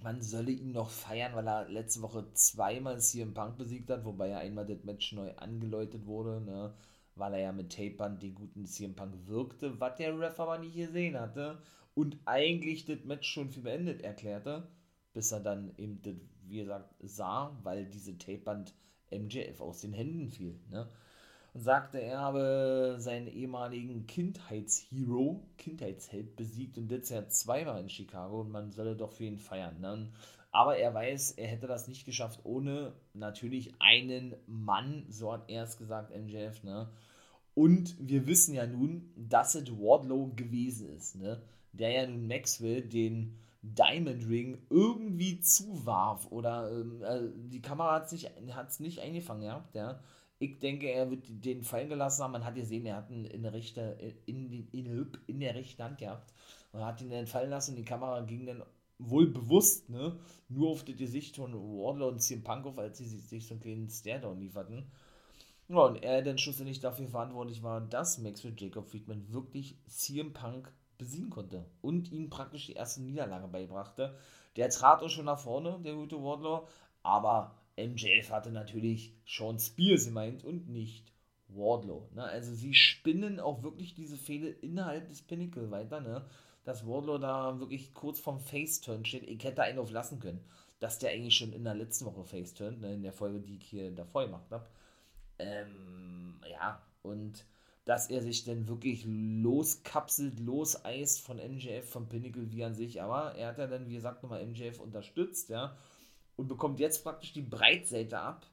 [0.00, 4.28] man solle ihn noch feiern, weil er letzte Woche zweimal CM Punk besiegt hat, wobei
[4.28, 6.74] ja einmal das Match neu angeläutet wurde, ne?
[7.14, 10.76] weil er ja mit Tapeband den guten CM Punk wirkte, was der Ref aber nicht
[10.76, 11.58] gesehen hatte
[11.94, 14.68] und eigentlich das Match schon für beendet erklärte,
[15.14, 16.14] bis er dann eben das,
[16.46, 18.74] wie gesagt, sah, weil diese Tapeband
[19.10, 20.60] MJF aus den Händen fiel.
[20.70, 20.88] Ne?
[21.58, 28.50] Sagte, er habe seinen ehemaligen Kindheitshero, Kindheitsheld besiegt und das ja zweimal in Chicago und
[28.50, 29.80] man solle doch für ihn feiern.
[29.80, 30.10] Ne?
[30.52, 35.64] Aber er weiß, er hätte das nicht geschafft ohne natürlich einen Mann, so hat er
[35.64, 36.88] es gesagt, MJF, ne?
[37.54, 41.42] Und wir wissen ja nun, dass es Wardlow gewesen ist, ne?
[41.72, 48.06] Der ja nun Maxwell den Diamond Ring irgendwie zuwarf oder ähm, äh, die Kamera hat
[48.06, 48.30] es nicht,
[48.80, 50.00] nicht eingefangen, ja, der
[50.38, 52.32] ich denke, er wird den fallen gelassen haben.
[52.32, 53.96] Man hat gesehen, er hat ihn in der, rechte,
[54.26, 56.32] in, in, in der rechten Hand gehabt.
[56.72, 58.62] Und hat ihn dann fallen lassen und die Kamera ging dann
[58.98, 60.18] wohl bewusst, ne,
[60.48, 63.62] nur auf das Gesicht von Wardlow und CM Punk auf, als sie sich so einen
[63.62, 64.90] kleinen Stare-Down lieferten.
[65.68, 70.72] Ja, und er dann schlussendlich dafür verantwortlich war, dass Maxwell Jacob Friedman wirklich CM Punk
[70.96, 74.16] besiegen konnte und ihm praktisch die erste Niederlage beibrachte.
[74.56, 76.66] Der trat auch schon nach vorne, der gute Wardlow,
[77.02, 81.12] aber MJF hatte natürlich Sean Spears gemeint und nicht
[81.48, 82.08] Wardlow.
[82.14, 82.24] Ne?
[82.24, 86.24] Also sie spinnen auch wirklich diese Fehde innerhalb des Pinnacle weiter, ne?
[86.64, 89.24] dass Wardlow da wirklich kurz vorm Face-Turn steht.
[89.24, 90.44] Ich hätte einen auf lassen können,
[90.80, 92.94] dass der eigentlich schon in der letzten Woche Face-Turn, ne?
[92.94, 94.66] in der Folge, die ich hier davor gemacht habe.
[95.38, 97.44] Ähm, ja, und
[97.84, 103.00] dass er sich dann wirklich loskapselt, loseist von MJF, vom Pinnacle wie an sich.
[103.00, 105.76] Aber er hat ja dann, wie gesagt, nochmal MJF unterstützt, ja
[106.36, 108.46] und bekommt jetzt praktisch die Breitseite ab,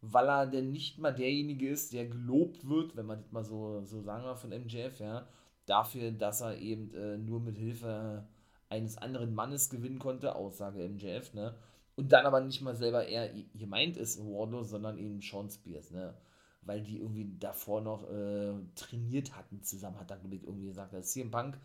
[0.00, 3.82] weil er denn nicht mal derjenige ist, der gelobt wird, wenn man das mal so,
[3.84, 5.26] so sagen will von MJF, ja,
[5.66, 8.26] dafür, dass er eben äh, nur mit Hilfe
[8.68, 11.54] eines anderen Mannes gewinnen konnte, Aussage MJF, ne?
[11.96, 16.14] Und dann aber nicht mal selber er gemeint ist, Wardlow, sondern eben Sean Spears, ne?
[16.62, 20.92] Weil die irgendwie davor noch äh, trainiert hatten zusammen, hat er, ich, irgendwie gesagt.
[20.92, 21.58] Das CM Punk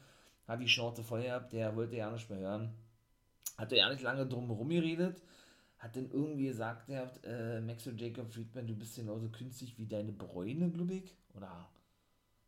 [0.47, 2.73] hat die Schnauze voll gehabt, der wollte ja nicht mehr hören.
[3.57, 5.21] Hat er ja nicht lange drum herum geredet,
[5.81, 9.87] hat dann irgendwie gesagt, er hat, äh, Maxwell Jacob Friedman, du bist genauso künstlich wie
[9.87, 11.15] deine Bräune, glaube ich.
[11.35, 11.69] Oder,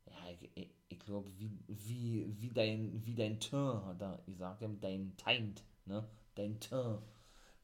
[0.05, 0.13] ja,
[0.55, 5.63] ich, ich, glaube, wie, wie, wie dein, wie dein Teint, hat er gesagt, dein Teint,
[5.85, 6.07] ne?
[6.35, 6.99] Dein Teint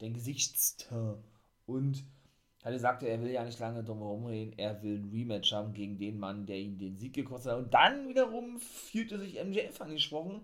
[0.00, 1.22] den Gesichtsturn.
[1.66, 2.04] Und
[2.64, 5.72] hat gesagt, er will ja nicht lange drum herum reden, er will ein Rematch haben
[5.72, 7.58] gegen den Mann, der ihm den Sieg gekostet hat.
[7.58, 10.42] Und dann wiederum fühlte sich MJF angesprochen.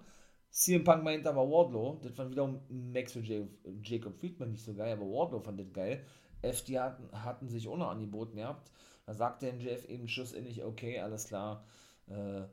[0.57, 3.47] CM Punk meinte aber Wardlow, das fand wiederum Max für
[3.83, 6.03] Jacob Friedman nicht so geil, aber Wardlow fand das geil.
[6.41, 8.73] FD hatten, hatten sich noch angeboten gehabt.
[9.05, 11.63] Da sagte MJF eben schlussendlich, okay, alles klar,
[12.07, 12.45] äh,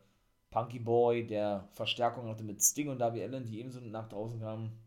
[0.52, 4.78] Punky Boy, der Verstärkung hatte mit Sting und Darby Allen, die ebenso nach draußen kamen,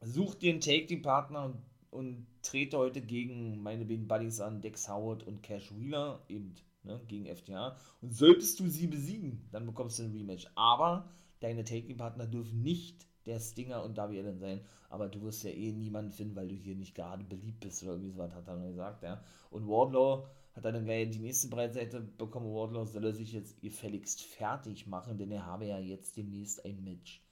[0.00, 1.56] sucht einen Take-Team-Partner und,
[1.90, 7.02] und trete heute gegen meine beiden Buddies an, Dex Howard und Cash Wheeler, eben ne,
[7.06, 7.76] gegen FTA.
[8.00, 10.46] Und solltest du sie besiegen, dann bekommst du ein Rematch.
[10.54, 14.60] Aber deine Take-Team-Partner dürfen nicht der Stinger und Darby Allen sein.
[14.88, 17.92] Aber du wirst ja eh niemanden finden, weil du hier nicht gerade beliebt bist oder
[17.92, 19.22] irgendwie so was hat er gesagt, ja.
[19.50, 22.52] Und Wardlow hat dann gleich die nächste Breitseite bekommen.
[22.52, 26.82] Wardlow soll er sich jetzt gefälligst fertig machen, denn er habe ja jetzt demnächst ein
[26.82, 27.22] Match.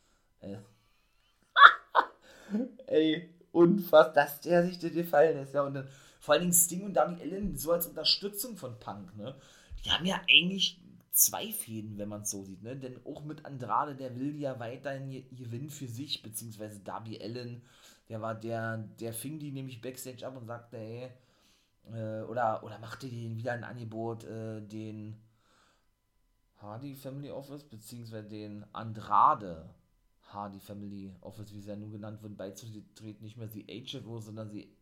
[0.41, 0.59] Äh,
[2.87, 5.55] Ey, unfassbar, dass der sich dir gefallen ist.
[5.55, 5.89] Ja, und dann
[6.21, 9.35] vor allen Dingen Sting und Darby Allen so als Unterstützung von Punk, ne?
[9.85, 10.81] Die haben ja eigentlich
[11.19, 12.77] zwei Fäden, wenn man es so sieht, ne?
[12.77, 17.63] Denn auch mit Andrade, der will ja weiterhin gewinnen für sich, beziehungsweise Darby Allen,
[18.09, 21.11] der war der, der fing die nämlich Backstage ab und sagte, ey,
[21.93, 25.21] äh, oder, oder machte denen wieder ein Angebot, äh, den
[26.59, 29.69] Hardy Family Office, beziehungsweise den Andrade
[30.29, 34.51] Hardy Family Office, wie sie ja nun genannt wird, beizutreten, nicht mehr die HFO, sondern
[34.51, 34.73] die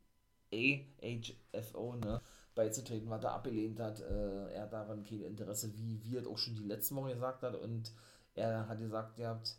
[0.52, 2.20] AHFO, ne,
[2.56, 4.00] beizutreten, was er abgelehnt hat.
[4.00, 7.54] Äh, er hat daran kein Interesse, wie wir auch schon die letzten Woche gesagt hat
[7.54, 7.92] und
[8.34, 9.56] er hat gesagt, ihr habt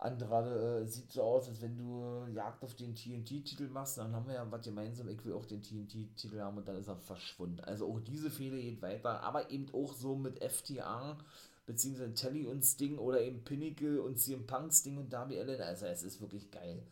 [0.00, 4.26] Andrade äh, sieht so aus, als wenn du Jagd auf den TNT-Titel machst, dann haben
[4.26, 7.60] wir ja was gemeinsam, ich will auch den TNT-Titel haben und dann ist er verschwunden.
[7.60, 11.18] Also auch diese Fehler geht weiter, aber eben auch so mit FTA,
[11.66, 15.60] beziehungsweise Telly und Sting oder eben Pinnacle und CM Punk, Sting und Darby Allen.
[15.60, 16.82] Also es ist wirklich geil.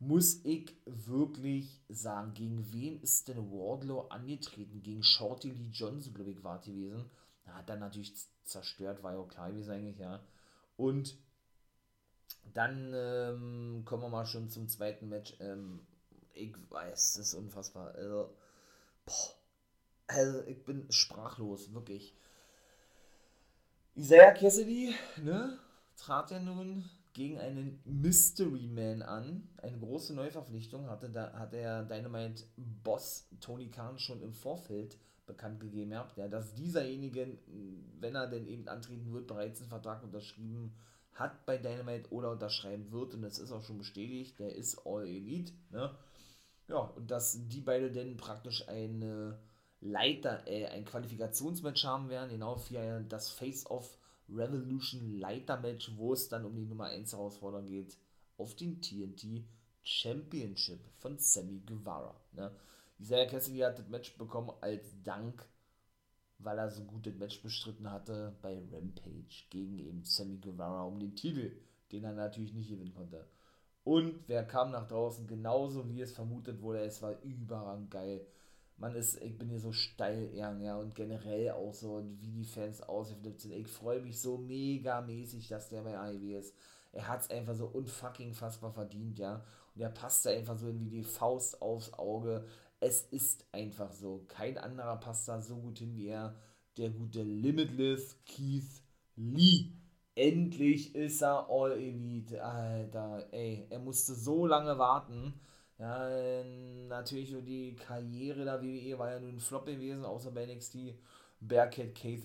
[0.00, 4.82] Muss ich wirklich sagen, gegen wen ist denn Wardlow angetreten?
[4.82, 7.10] Gegen Shorty Lee Johnson, glaube ich, war gewesen.
[7.44, 10.20] Er hat dann natürlich zerstört, war ja auch klar gewesen eigentlich, ja.
[10.76, 11.16] Und
[12.54, 15.34] dann ähm, kommen wir mal schon zum zweiten Match.
[15.40, 15.80] Ähm,
[16.34, 17.94] ich weiß, das ist unfassbar.
[17.94, 18.34] Also,
[19.04, 19.34] boah,
[20.06, 22.14] also ich bin sprachlos, wirklich.
[23.96, 25.58] Isaiah Cassidy ne,
[25.96, 29.48] trat ja nun gegen einen Mystery Man an.
[29.56, 35.58] Eine große Neuverpflichtung hatte, da, hat der Dynamite Boss Tony Khan schon im Vorfeld bekannt
[35.58, 37.36] gegeben gehabt, ja, dass dieserjenige,
[37.98, 40.72] wenn er denn eben antreten wird, bereits einen Vertrag unterschrieben
[41.12, 45.04] hat bei Dynamite oder unterschreiben wird und das ist auch schon bestätigt, der ist All
[45.04, 45.94] Elite, ne?
[46.68, 49.40] Ja, und dass die beide denn praktisch eine
[49.80, 53.97] Leiter, äh, ein Qualifikationsmatch haben werden, genau für das Face-Off
[54.28, 57.96] Revolution Leiter-Match, wo es dann um die Nummer 1 Herausforderung geht,
[58.36, 59.44] auf den TNT
[59.82, 62.14] Championship von Sammy Guevara.
[62.32, 62.50] Ne?
[62.98, 65.48] Isaiah Cassidy hat das Match bekommen als Dank,
[66.38, 70.98] weil er so gut das Match bestritten hatte bei Rampage gegen eben Sammy Guevara um
[70.98, 71.52] den Titel,
[71.90, 73.26] den er natürlich nicht gewinnen konnte.
[73.84, 78.26] Und wer kam nach draußen genauso wie es vermutet wurde, es war überragend geil
[78.78, 82.80] man ist, ich bin hier so steil ja, und generell auch so, wie die Fans
[82.80, 83.52] ausgeflippt sind.
[83.52, 86.54] Ich freue mich so mega mäßig, dass der bei AEW ist.
[86.92, 89.44] Er hat es einfach so unfucking fassbar verdient, ja.
[89.74, 92.46] Und er passt da einfach so wie die Faust aufs Auge.
[92.80, 94.24] Es ist einfach so.
[94.28, 96.36] Kein anderer passt da so gut hin wie er.
[96.76, 98.82] Der gute Limitless Keith
[99.16, 99.72] Lee.
[100.14, 102.42] Endlich ist er All Elite.
[102.42, 105.34] Alter, ey, er musste so lange warten
[105.78, 106.44] ja,
[106.88, 110.94] natürlich so die Karriere der WWE war ja nun ein Flop gewesen, außer bei NXT.
[111.40, 112.24] Bearcat Keith,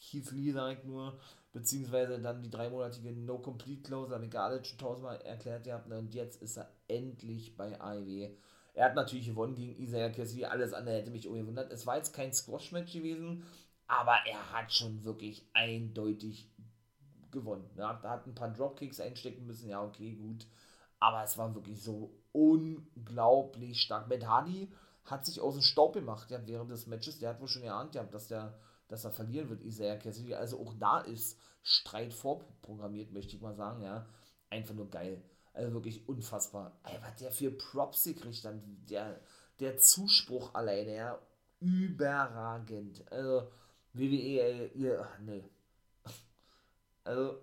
[0.00, 1.18] Keith Lee, ich nur,
[1.52, 6.14] beziehungsweise dann die dreimonatige No Complete Close, habe ich gerade schon tausendmal erklärt gehabt, und
[6.14, 8.30] jetzt ist er endlich bei AEW.
[8.74, 11.72] Er hat natürlich gewonnen gegen Isaiah Cassidy, alles andere hätte mich gewundert.
[11.72, 13.44] Es war jetzt kein Squash-Match gewesen,
[13.86, 16.50] aber er hat schon wirklich eindeutig
[17.30, 17.70] gewonnen.
[17.76, 20.48] Er hat ein paar Dropkicks einstecken müssen, ja, okay, gut.
[20.98, 24.08] Aber es war wirklich so unglaublich stark.
[24.08, 24.68] Matt Hardy
[25.04, 27.18] hat sich aus dem Staub gemacht ja, während des Matches.
[27.18, 30.34] Der hat wohl schon geahnt, ja, dass, der, dass er verlieren wird, Isaiah Cassidy.
[30.34, 33.82] Also auch da ist Streit vorprogrammiert, möchte ich mal sagen.
[33.82, 34.06] Ja.
[34.50, 35.22] einfach nur geil.
[35.52, 36.76] Also wirklich unfassbar.
[36.82, 39.20] Ey, was der für Props gekriegt dann, der,
[39.60, 41.18] der Zuspruch alleine, ja,
[41.60, 43.04] überragend.
[43.12, 43.48] Also,
[43.92, 45.48] WWE, ach, nee.
[47.04, 47.38] Also,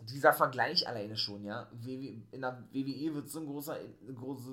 [0.00, 1.70] dieser Vergleich alleine schon, ja.
[1.84, 3.76] In der WWE wird so ein großer,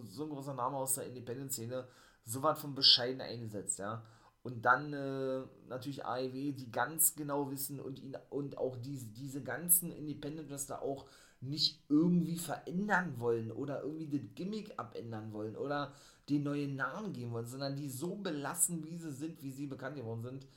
[0.07, 1.87] so ein großer Name aus der Independent-Szene
[2.25, 4.03] so was von bescheiden eingesetzt, ja.
[4.43, 9.41] Und dann äh, natürlich AEW, die ganz genau wissen und ihn und auch diese, diese
[9.41, 11.05] ganzen Independent Wrestler auch
[11.39, 15.93] nicht irgendwie verändern wollen oder irgendwie das Gimmick abändern wollen oder
[16.29, 19.95] den neuen Namen geben wollen, sondern die so belassen, wie sie sind, wie sie bekannt
[19.95, 20.47] geworden sind,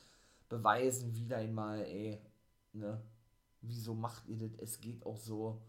[0.49, 2.21] beweisen wieder einmal, ey,
[2.73, 3.01] ne,
[3.61, 4.51] wieso macht ihr das?
[4.59, 5.61] Es geht auch so.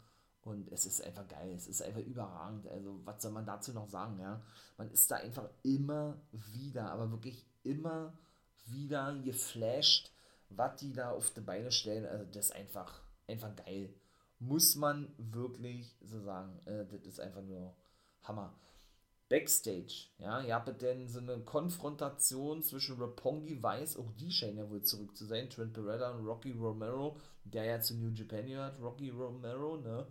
[0.42, 2.66] Und es ist einfach geil, es ist einfach überragend.
[2.68, 4.40] Also, was soll man dazu noch sagen, ja?
[4.78, 8.16] Man ist da einfach immer wieder, aber wirklich immer
[8.66, 10.10] wieder geflasht,
[10.48, 12.06] was die da auf die Beine stellen.
[12.06, 13.92] Also, das ist einfach, einfach geil.
[14.38, 16.58] Muss man wirklich so sagen.
[16.64, 17.74] Äh, das ist einfach nur
[18.22, 18.54] Hammer.
[19.28, 24.70] Backstage, ja, ihr habt denn so eine Konfrontation zwischen Rapongi Weiß, auch die scheinen ja
[24.70, 28.80] wohl zurück zu sein, Trent Beretta und Rocky Romero, der ja zu New Japan gehört,
[28.80, 30.06] Rocky Romero, ne,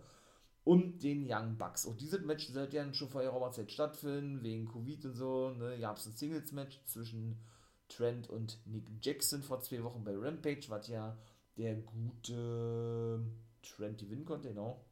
[0.62, 1.84] und den Young Bucks.
[1.86, 5.74] Auch dieses Match sollte ja schon vor ihrer Zeit stattfinden, wegen Covid und so, ne,
[5.74, 7.40] ihr habt ein Singles-Match zwischen
[7.88, 11.18] Trent und Nick Jackson vor zwei Wochen bei Rampage, was ja
[11.56, 13.20] der gute
[13.62, 14.84] Trent gewinnen konnte, genau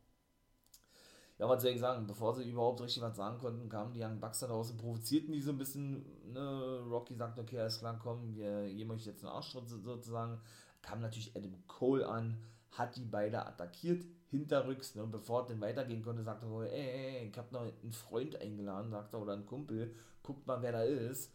[1.38, 4.18] ja, was soll ich sagen, bevor sie überhaupt richtig was sagen konnten, kamen die Young
[4.20, 6.04] Bucks da raus und provozierten die so ein bisschen.
[6.32, 6.82] Ne?
[6.88, 10.40] Rocky sagt, okay, alles klar, komm, wir geben euch jetzt einen Arschtritt sozusagen.
[10.80, 12.38] Kam natürlich Adam Cole an,
[12.70, 15.06] hat die beide attackiert, hinterrücks, ne?
[15.06, 18.90] bevor er dann weitergehen konnte, sagte er, ey, ey, ich hab noch einen Freund eingeladen,
[18.90, 21.32] sagt er, oder einen Kumpel, guckt mal, wer da ist.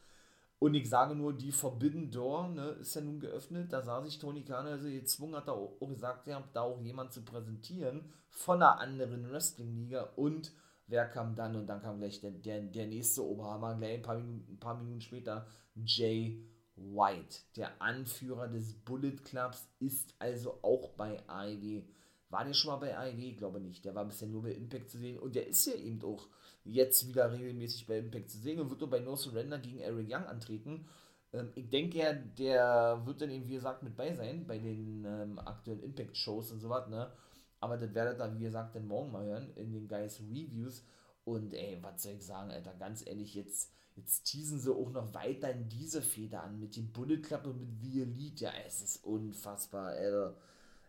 [0.63, 3.74] Und ich sage nur, die Forbidden Door ne, ist ja nun geöffnet.
[3.74, 7.12] Da sah sich Tony Khan also gezwungen, hat er auch gesagt, ja, da auch jemand
[7.12, 10.12] zu präsentieren von einer anderen Wrestling-Liga.
[10.17, 10.52] Und
[10.86, 11.56] wer kam dann?
[11.56, 14.78] Und dann kam gleich der, der, der nächste Oberhammer, gleich ein paar, Minuten, ein paar
[14.78, 16.45] Minuten später, Jay
[16.76, 17.39] White.
[17.56, 21.82] Der Anführer des Bullet Clubs ist also auch bei AEW.
[22.30, 23.32] War der schon mal bei AEW?
[23.32, 23.84] Ich glaube nicht.
[23.84, 25.17] Der war bisher nur bei Impact zu sehen.
[25.17, 26.28] Und der ist ja eben auch
[26.63, 30.08] jetzt wieder regelmäßig bei Impact zu sehen und wird nur bei No Surrender gegen Eric
[30.10, 30.88] Young antreten.
[31.34, 35.06] Ähm, ich denke, ja, der wird dann eben, wie gesagt, mit bei sein bei den
[35.06, 37.12] ähm, aktuellen Impact-Shows und so was, ne?
[37.60, 40.84] Aber das werdet ihr, wie gesagt, dann morgen mal hören in den Guys Reviews.
[41.26, 45.13] Und ey, was soll ich sagen, Alter, ganz ehrlich, jetzt, jetzt teasen sie auch noch
[45.13, 48.45] weiter in diese Feder an mit dem Bullet Club und mit The Elite.
[48.45, 50.36] Ja, es ist unfassbar, Alter.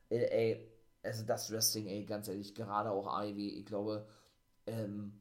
[0.08, 0.68] Ey, ey,
[1.02, 4.06] also das Wrestling, ey, ganz ehrlich, gerade auch AEW, ich glaube,
[4.66, 5.12] ähm,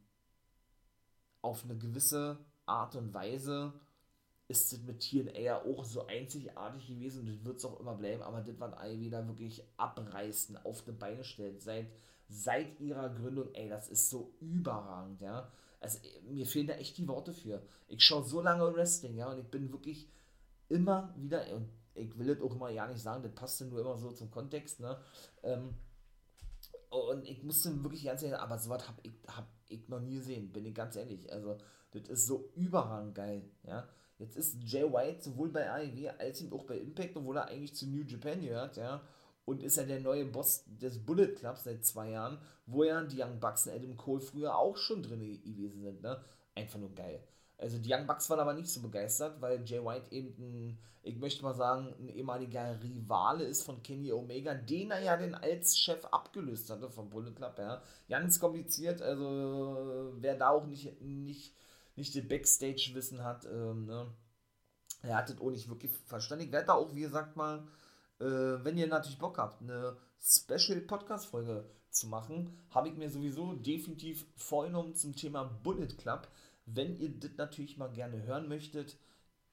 [1.41, 3.73] auf eine gewisse Art und Weise
[4.47, 7.95] ist das mit TNA ja auch so einzigartig gewesen und das wird es auch immer
[7.95, 11.88] bleiben, aber das, was AEW da wirklich abreißen, auf die Beine stellt, seit,
[12.27, 15.49] seit ihrer Gründung, ey, das ist so überragend, ja.
[15.80, 15.99] Also
[16.30, 17.62] mir fehlen da echt die Worte für.
[17.88, 20.08] Ich schaue so lange Wrestling, ja, und ich bin wirklich
[20.67, 23.97] immer wieder, und ich will das auch immer ja nicht sagen, das passt nur immer
[23.97, 24.99] so zum Kontext, ne,
[25.43, 25.75] ähm,
[26.89, 30.51] und ich musste wirklich ganz ehrlich, aber sowas habe ich, hab ich noch nie gesehen,
[30.51, 31.31] bin ich ganz ehrlich.
[31.31, 31.57] Also,
[31.91, 33.88] das ist so überragend geil, ja.
[34.19, 37.88] Jetzt ist Jay White sowohl bei AEW als auch bei Impact, obwohl er eigentlich zu
[37.88, 39.01] New Japan gehört, ja.
[39.45, 43.21] Und ist ja der neue Boss des Bullet Clubs seit zwei Jahren, wo ja die
[43.21, 46.23] Young Bucks und Adam Cole früher auch schon drin gewesen sind, ne.
[46.53, 47.23] Einfach nur geil.
[47.62, 51.17] Also die Young Bucks waren aber nicht so begeistert, weil Jay White eben ein, ich
[51.17, 55.78] möchte mal sagen, ein ehemaliger Rivale ist von Kenny Omega, den er ja den als
[55.78, 57.82] Chef abgelöst hatte vom Bullet Club, ja.
[58.10, 61.56] Ganz kompliziert, also wer da auch nicht, nicht,
[61.95, 64.08] nicht den Backstage-Wissen hat, ähm, ne,
[65.04, 66.45] er hat das auch nicht wirklich verstanden.
[66.45, 67.60] Ich werde da auch, wie gesagt, mal,
[68.19, 74.26] äh, wenn ihr natürlich Bock habt, eine Special-Podcast-Folge zu machen, habe ich mir sowieso definitiv
[74.36, 76.28] vorgenommen zum Thema Bullet Club
[76.73, 78.97] wenn ihr das natürlich mal gerne hören möchtet,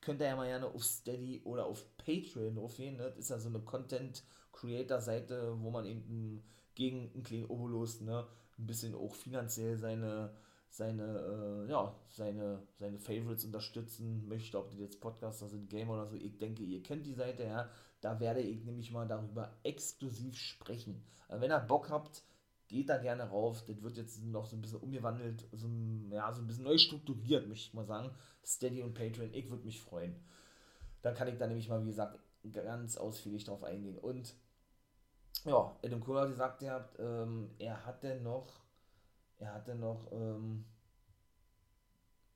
[0.01, 2.97] könnt ihr ja mal gerne auf Steady oder auf Patreon draufgehen.
[2.97, 3.05] Ne?
[3.05, 6.43] Das ist ja so eine Content-Creator-Seite, wo man eben
[6.75, 8.27] gegen einen kleinen Obolus ne,
[8.59, 10.33] ein bisschen auch finanziell seine,
[10.71, 16.07] seine, äh, ja, seine, seine Favorites unterstützen möchte, ob die jetzt Podcaster sind, Gamer oder
[16.07, 16.15] so.
[16.15, 17.69] Ich denke, ihr kennt die Seite, ja.
[18.01, 21.03] Da werde ich nämlich mal darüber exklusiv sprechen.
[21.27, 22.23] Also wenn ihr Bock habt,
[22.69, 23.65] geht da gerne rauf.
[23.65, 25.69] Das wird jetzt noch so ein bisschen umgewandelt, so,
[26.11, 28.11] ja, so ein bisschen neu strukturiert, möchte ich mal sagen.
[28.45, 30.15] Steady und Patreon, ich würde mich freuen.
[31.03, 32.19] Dann kann ich da nämlich mal, wie gesagt,
[32.53, 33.99] ganz ausführlich drauf eingehen.
[33.99, 34.35] Und
[35.45, 38.61] ja, Adam Cole hat gesagt, er, ähm, er hatte noch,
[39.39, 40.65] er hatte noch ähm,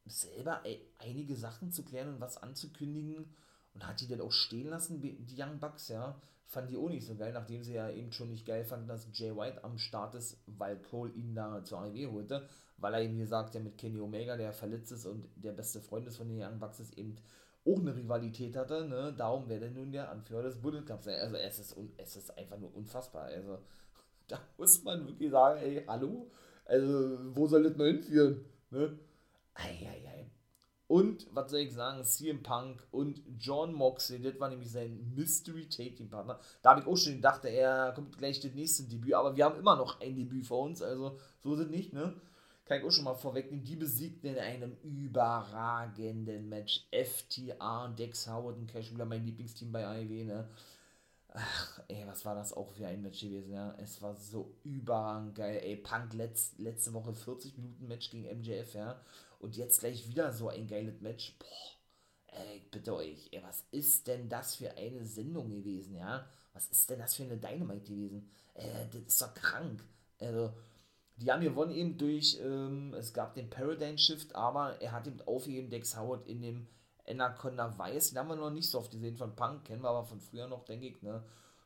[0.07, 0.63] selber
[0.99, 3.35] einige Sachen zu klären und was anzukündigen.
[3.75, 6.21] und hat die dann auch stehen lassen, die Young Bucks, ja.
[6.53, 9.09] Fand die auch nicht so geil, nachdem sie ja eben schon nicht geil fanden, dass
[9.15, 12.47] Jay White am Start ist, weil Cole ihn da zur AEW holte,
[12.77, 16.07] weil er eben gesagt, ja mit Kenny Omega, der verletzt ist und der beste Freund
[16.07, 17.17] ist von den Young Bucks, ist eben
[17.65, 19.15] auch eine Rivalität hatte, ne?
[19.17, 21.09] Darum wäre denn nun der Anführer des Bullet Clubs.
[21.09, 23.25] Also es ist, es ist einfach nur unfassbar.
[23.25, 23.59] Also
[24.29, 26.31] da muss man wirklich sagen, ey, hallo?
[26.67, 28.45] Also, wo soll das noch hinführen?
[28.69, 28.99] Ne?
[29.55, 30.31] Eieiei.
[30.93, 35.67] Und, was soll ich sagen, CM Punk und John Moxley, das war nämlich sein Mystery
[35.67, 36.39] Taking Partner.
[36.61, 39.59] Da habe ich auch schon gedacht, er kommt gleich das nächste Debüt, aber wir haben
[39.59, 42.13] immer noch ein Debüt vor uns, also so sind nicht, ne?
[42.67, 43.65] Kann ich auch schon mal vorwegnehmen.
[43.65, 49.87] Die besiegten in einem überragenden Match FTA, Dex Howard und Cash wieder mein Lieblingsteam bei
[49.87, 50.47] AEW, ne?
[51.35, 53.75] Ach, ey, was war das auch für ein Match gewesen, ja?
[53.79, 55.77] Es war so überragend geil, ey.
[55.77, 59.01] Punk letzt, letzte Woche 40 Minuten Match gegen MJF, ja?
[59.39, 61.35] Und jetzt gleich wieder so ein geiles Match.
[61.39, 66.29] Boah, ey, bitte euch, ey, was ist denn das für eine Sendung gewesen, ja?
[66.53, 68.29] Was ist denn das für eine Dynamite gewesen?
[68.55, 69.83] Äh, das ist doch krank.
[70.21, 70.53] Also,
[71.17, 75.23] die haben gewonnen eben durch, ähm, es gab den Paradigm Shift, aber er hat eben
[75.23, 76.67] aufgegeben, Dex Howard in dem
[77.21, 80.05] Anaconda Weiß, den haben wir noch nicht so oft gesehen von Punk, kennen wir aber
[80.05, 81.23] von früher noch, denke ich, ne?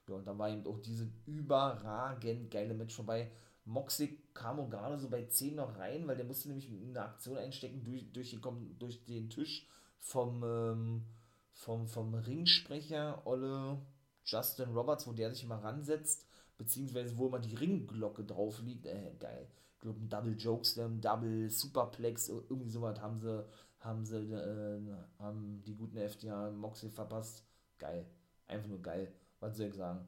[0.08, 3.30] Ja, und dann war eben auch diese überragend geile Match vorbei.
[3.64, 7.36] Moxley kam auch gerade so bei 10 noch rein, weil der musste nämlich eine Aktion
[7.36, 9.66] einstecken durch, durch, den, durch den Tisch
[9.98, 11.04] vom, ähm,
[11.52, 13.78] vom, vom Ringsprecher Olle
[14.24, 16.26] Justin Roberts, wo der sich immer ransetzt,
[16.56, 18.86] beziehungsweise wo immer die Ringglocke drauf liegt.
[18.86, 19.48] Äh, geil.
[19.74, 23.44] Ich glaube, ein Double Jokeslam, Double Superplex, irgendwie sowas haben sie
[23.86, 24.80] haben sie, äh,
[25.18, 27.44] haben die guten FDA Moxie verpasst.
[27.78, 28.04] Geil.
[28.48, 29.12] Einfach nur geil.
[29.40, 30.06] Was soll ich sagen?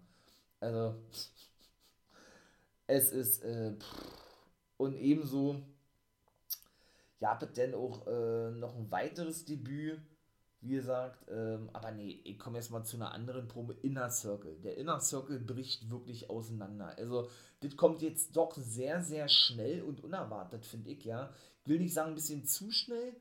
[0.60, 0.94] Also,
[2.86, 3.74] es ist, äh,
[4.76, 5.62] und ebenso,
[7.20, 10.00] ja, aber denn auch äh, noch ein weiteres Debüt,
[10.60, 14.56] wie gesagt, ähm, aber nee, ich komme jetzt mal zu einer anderen Probe, Inner Circle.
[14.56, 16.96] Der Inner Circle bricht wirklich auseinander.
[16.98, 17.28] Also,
[17.60, 21.32] das kommt jetzt doch sehr, sehr schnell und unerwartet, finde ich, ja.
[21.62, 23.14] Ich will nicht sagen, ein bisschen zu schnell,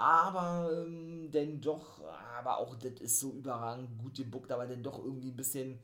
[0.00, 2.02] aber ähm, denn doch,
[2.38, 5.78] aber auch das ist so überragend gut gebuckt, aber dann doch irgendwie ein bisschen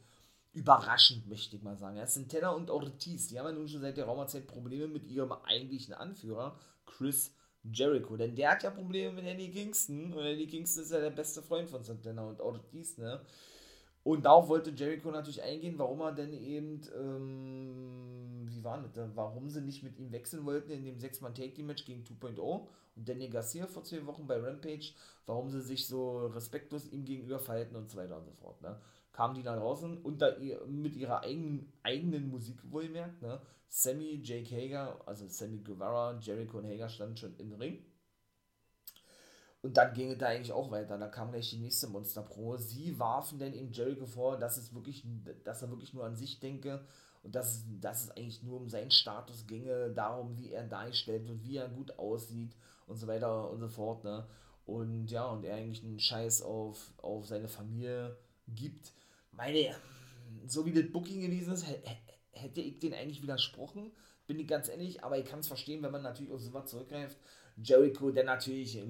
[0.52, 2.00] überraschend, möchte ich mal sagen.
[2.06, 5.32] Sind Tenor und Ortiz, die haben ja nun schon seit der Raumerzeit Probleme mit ihrem
[5.32, 7.30] eigentlichen Anführer, Chris
[7.62, 11.10] Jericho, denn der hat ja Probleme mit Eddie Kingston und Eddie Kingston ist ja der
[11.10, 13.20] beste Freund von Santana und Ortiz, ne?
[14.06, 19.50] Und darauf wollte Jericho natürlich eingehen, warum er denn eben, ähm, wie war das, warum
[19.50, 22.68] sie nicht mit ihm wechseln wollten in dem 6-Mann-Take-Team-Match gegen 2.0 und
[23.08, 24.92] Danny Garcia vor zwei Wochen bei Rampage,
[25.26, 28.62] warum sie sich so respektlos ihm gegenüber verhalten und so weiter und so fort.
[28.62, 28.78] Ne?
[29.12, 33.22] Kamen die da draußen unter ihr, mit ihrer eigenen, eigenen Musik wohlmerkt.
[33.22, 33.40] Ne?
[33.66, 37.84] Sammy, Jake Hager, also Sammy Guevara, Jericho und Hager standen schon im Ring
[39.66, 40.96] und dann ging es da eigentlich auch weiter.
[40.96, 42.56] Da kam gleich die nächste Monster Pro.
[42.56, 45.04] Sie warfen dann eben Jericho vor, dass es wirklich,
[45.42, 46.84] dass er wirklich nur an sich denke
[47.24, 51.42] und dass, dass es eigentlich nur um seinen Status ginge, darum, wie er dargestellt wird,
[51.42, 52.54] wie er gut aussieht
[52.86, 54.04] und so weiter und so fort.
[54.04, 54.24] Ne?
[54.66, 58.92] Und ja, und er eigentlich einen Scheiß auf, auf seine Familie gibt.
[59.32, 59.74] Meine,
[60.46, 61.66] so wie das Booking gewesen ist,
[62.30, 63.90] hätte ich den eigentlich widersprochen,
[64.28, 67.18] bin ich ganz ehrlich, aber ich kann es verstehen, wenn man natürlich auf sowas zurückgreift.
[67.56, 68.80] Jericho, der natürlich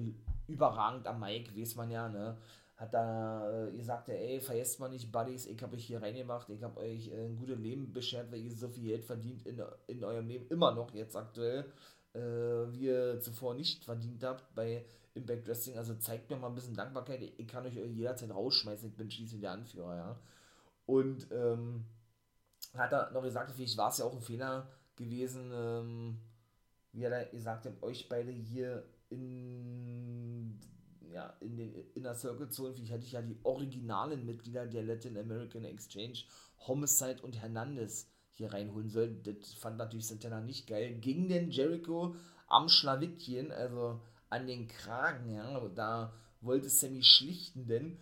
[0.47, 2.37] überragend am Mike, weiß man ja, ne?
[2.75, 6.61] Hat da äh, gesagt, ey, vergesst mal nicht, Buddies, ich habe euch hier reingemacht, ich
[6.61, 10.03] habe euch äh, ein gutes Leben beschert, weil ihr so viel Geld verdient in, in
[10.03, 11.65] eurem Leben, immer noch jetzt aktuell,
[12.13, 14.85] äh, wie ihr zuvor nicht verdient habt bei
[15.15, 15.77] Impact Wrestling.
[15.79, 19.41] Also zeigt mir mal ein bisschen Dankbarkeit, ich kann euch jederzeit rausschmeißen, ich bin schließlich
[19.41, 20.19] der Anführer, ja.
[20.85, 21.83] Und ähm,
[22.75, 26.19] hat er noch gesagt, vielleicht war es ja auch ein Fehler gewesen, ähm,
[26.93, 30.59] wie er da gesagt hat, euch beide hier in,
[31.11, 32.75] ja, in den Inner Circle zu holen.
[32.81, 36.19] Ich hätte ich ja die originalen Mitglieder der Latin American Exchange,
[36.67, 39.23] Homicide und Hernandez hier reinholen sollen.
[39.23, 40.95] Das fand natürlich Santana nicht geil.
[40.99, 42.15] Ging denn Jericho
[42.47, 47.97] am Schlawittchen, also an den Kragen, ja, da wollte Sammy schlichten denn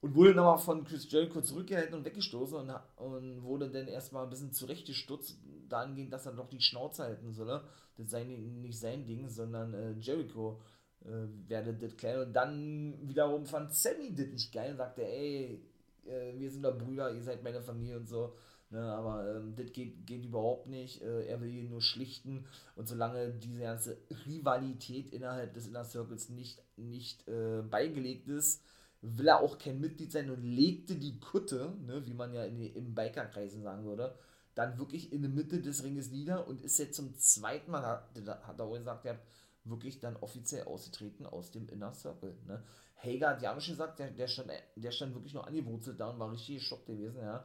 [0.00, 4.30] und wurde nochmal von Chris Jericho zurückgehalten und weggestoßen und, und wurde dann erstmal ein
[4.30, 5.38] bisschen zurechtgestutzt,
[5.72, 7.64] dahingehend, dass er doch die Schnauze halten solle.
[7.96, 10.60] Das sei nicht sein Ding, sondern äh, Jericho
[11.04, 12.28] äh, werde das klären.
[12.28, 15.62] Und dann wiederum fand Sammy das nicht geil und sagte, ey,
[16.06, 18.34] äh, wir sind doch Brüder, ihr seid meine Familie und so.
[18.72, 21.02] Ne, aber ähm, das geht, geht überhaupt nicht.
[21.02, 22.46] Äh, er will hier nur schlichten.
[22.76, 28.62] Und solange diese ganze Rivalität innerhalb des Inner Circles nicht, nicht äh, beigelegt ist,
[29.02, 32.60] will er auch kein Mitglied sein und legte die Kutte, ne, wie man ja in,
[32.60, 34.14] im Bikerkreisen sagen würde,
[34.60, 38.10] dann wirklich in der Mitte des Ringes nieder und ist jetzt zum zweiten Mal, hat,
[38.46, 39.18] hat er gesagt, ja,
[39.64, 42.36] wirklich dann offiziell ausgetreten aus dem Inner Circle.
[42.46, 42.62] Ne?
[43.02, 46.18] Hager hat ja schon gesagt, der, der, stand, der stand wirklich noch angewurzelt da und
[46.18, 47.42] war richtig geschockt gewesen, ja.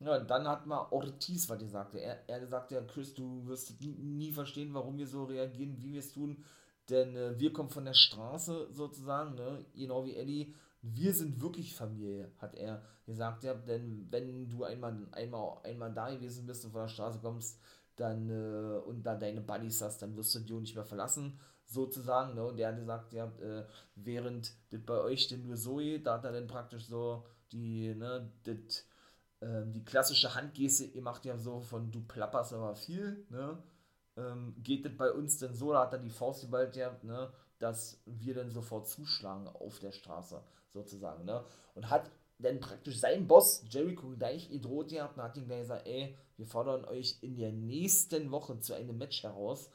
[0.00, 1.94] Ja, dann hat mal Ortiz was gesagt.
[1.94, 6.00] Er, er sagte, ja, Chris, du wirst nie verstehen, warum wir so reagieren, wie wir
[6.00, 6.42] es tun,
[6.88, 9.64] denn äh, wir kommen von der Straße sozusagen, ne?
[9.74, 10.54] genau wie Eddie.
[10.82, 13.44] Wir sind wirklich Familie, hat er gesagt.
[13.44, 17.60] Ja, denn wenn du einmal, einmal, einmal da gewesen bist und von der Straße kommst,
[17.96, 22.34] dann äh, und dann deine Buddies hast, dann wirst du die nicht mehr verlassen, sozusagen.
[22.34, 22.44] Ne?
[22.44, 26.14] Und der hat gesagt, ja, äh, während das bei euch denn nur so geht, da
[26.14, 28.84] hat er dann praktisch so die, ne, das
[29.42, 33.62] ähm, die klassische Handgeste, ihr macht ja so von du plapperst aber viel, ne?
[34.16, 37.32] Ähm, geht das bei uns denn so, da hat er die Faust geballt gehabt, ne?
[37.58, 40.42] dass wir dann sofort zuschlagen auf der Straße,
[40.72, 41.44] sozusagen, ne?
[41.74, 45.86] Und hat dann praktisch sein Boss, Jericho, gleich gedroht gehabt und hat ihm gleich gesagt,
[45.86, 49.70] ey, wir fordern euch in der nächsten Woche zu einem Match heraus,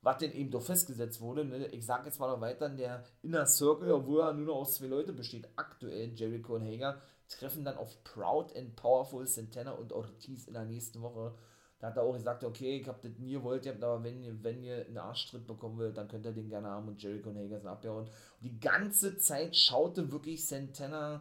[0.00, 1.44] was denn eben doch festgesetzt wurde.
[1.44, 1.66] Ne?
[1.68, 4.86] Ich sage jetzt mal noch weiter, der Inner Circle, obwohl er nur noch aus zwei
[4.86, 10.46] Leute besteht, aktuell Jericho und Hager, treffen dann auf Proud and Powerful Santana und Ortiz
[10.46, 11.34] in der nächsten Woche.
[11.78, 14.62] Da hat er auch gesagt, okay, ich hab das nie gewollt, aber wenn ihr, wenn
[14.62, 17.58] ihr einen Arschtritt bekommen wollt, dann könnt ihr den gerne haben und Jericho und Hager
[17.58, 18.08] sind abgehauen.
[18.40, 21.20] Die ganze Zeit schaute wirklich Santana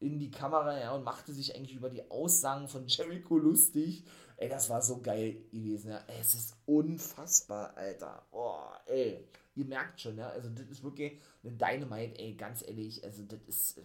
[0.00, 4.04] in die Kamera ja, und machte sich eigentlich über die Aussagen von Jericho lustig.
[4.36, 6.00] Ey, das war so geil gewesen, ja.
[6.20, 8.26] Es ist unfassbar, Alter.
[8.32, 9.26] Oh, ey.
[9.54, 10.28] Ihr merkt schon, ja.
[10.28, 13.02] Also, das ist wirklich eine Dynamite, ey, ganz ehrlich.
[13.04, 13.80] Also, das ist,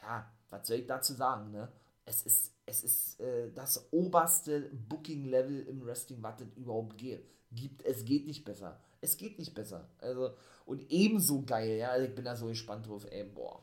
[0.00, 1.70] ja, was soll ich dazu sagen, ne?
[2.04, 7.24] Es ist, es ist äh, das oberste Booking-Level im Wrestling, was es überhaupt geht.
[7.52, 7.84] gibt.
[7.84, 8.80] Es geht nicht besser.
[9.00, 9.88] Es geht nicht besser.
[10.00, 10.34] Also,
[10.66, 11.90] und ebenso geil, ja.
[11.90, 13.62] Also ich bin da so gespannt drauf, ey, boah.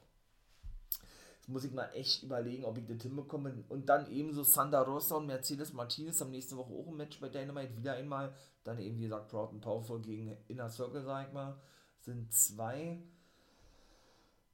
[1.36, 3.66] Jetzt muss ich mal echt überlegen, ob ich das hinbekomme.
[3.68, 7.28] Und dann ebenso Sandra Rosa und Mercedes Martinez am nächsten Woche auch ein Match bei
[7.28, 7.76] Dynamite.
[7.76, 8.34] Wieder einmal.
[8.64, 11.60] Dann eben, wie gesagt, Proud and Powerful gegen Inner Circle, sag ich mal.
[12.00, 13.04] Sind zwei.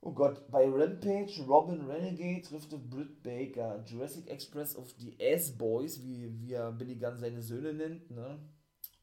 [0.02, 3.84] Oh Gott, bei Rampage, Robin Renegade trifft auf Britt Baker.
[3.86, 8.40] Jurassic Express auf die S-Boys, wie, wie er Billy Gunn seine Söhne nennt, ne?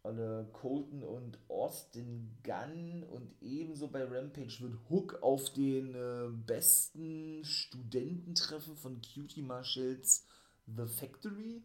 [0.02, 7.44] Alle Colton und Austin Gunn und ebenso bei Rampage wird Hook auf den äh, besten
[7.44, 10.24] Studententreffen von Cutie Marshalls
[10.66, 11.62] The Factory.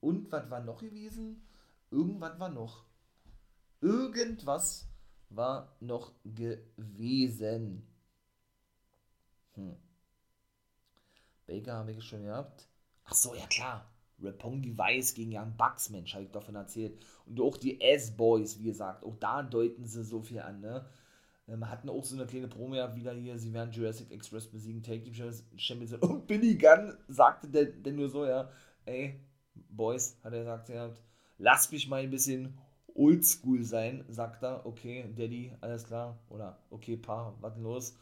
[0.00, 1.46] Und was war noch gewesen?
[1.90, 2.86] Irgendwas war noch.
[3.80, 4.88] Irgendwas
[5.28, 7.87] war noch gewesen.
[9.58, 9.76] Hm.
[11.46, 12.68] Baker habe ich schon gehabt.
[13.04, 13.90] Ach so, ja klar.
[14.20, 17.04] Rapongi Weiß gegen Young Bucks, Mensch, habe ich davon erzählt.
[17.26, 20.86] Und auch die S-Boys, wie gesagt, auch da deuten sie so viel an, ne?
[21.46, 24.82] Ähm, hatten auch so eine kleine Promo ja wieder hier, sie werden Jurassic Express besiegen,
[24.82, 25.14] Take Team
[25.56, 25.94] Champions.
[25.94, 28.50] Und Billy Gunn sagte denn, denn nur so, ja,
[28.84, 29.20] ey,
[29.54, 30.92] Boys, hat er gesagt, ja,
[31.38, 32.58] lasst mich mal ein bisschen
[32.94, 37.96] oldschool sein, sagt er, okay, Daddy, alles klar, oder okay, Pa, was denn los?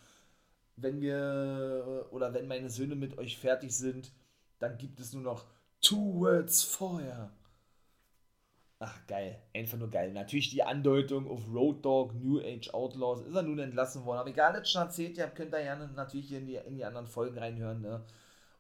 [0.77, 4.13] Wenn wir oder wenn meine Söhne mit euch fertig sind,
[4.59, 5.45] dann gibt es nur noch
[5.81, 7.31] Two Words vorher.
[8.79, 9.41] Ach, geil.
[9.55, 10.13] Einfach nur geil.
[10.13, 13.23] Natürlich die Andeutung auf Road Dog, New Age Outlaws.
[13.23, 14.19] Ist er nun entlassen worden.
[14.19, 17.07] Aber egal, das schon erzählt ihr könnt ihr gerne natürlich in die, in die anderen
[17.07, 17.81] Folgen reinhören.
[17.81, 18.05] Ne?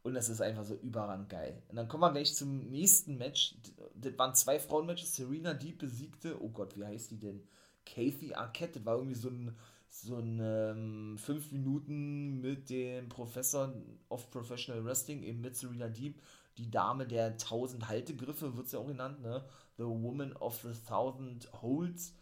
[0.03, 1.63] Und das ist einfach so überragend geil.
[1.69, 3.57] Und dann kommen wir gleich zum nächsten Match.
[3.95, 5.17] Das waren zwei Frauenmatches.
[5.17, 7.43] Serena Deep besiegte, oh Gott, wie heißt die denn?
[7.85, 8.79] Kathy Arquette.
[8.79, 9.55] Das war irgendwie so ein
[9.89, 13.73] so ein ähm, fünf Minuten mit dem Professor
[14.09, 16.21] of Professional Wrestling, eben mit Serena Deep,
[16.59, 19.45] die Dame der tausend Haltegriffe, wird sie ja auch genannt, ne?
[19.77, 22.15] The Woman of the Thousand Holds.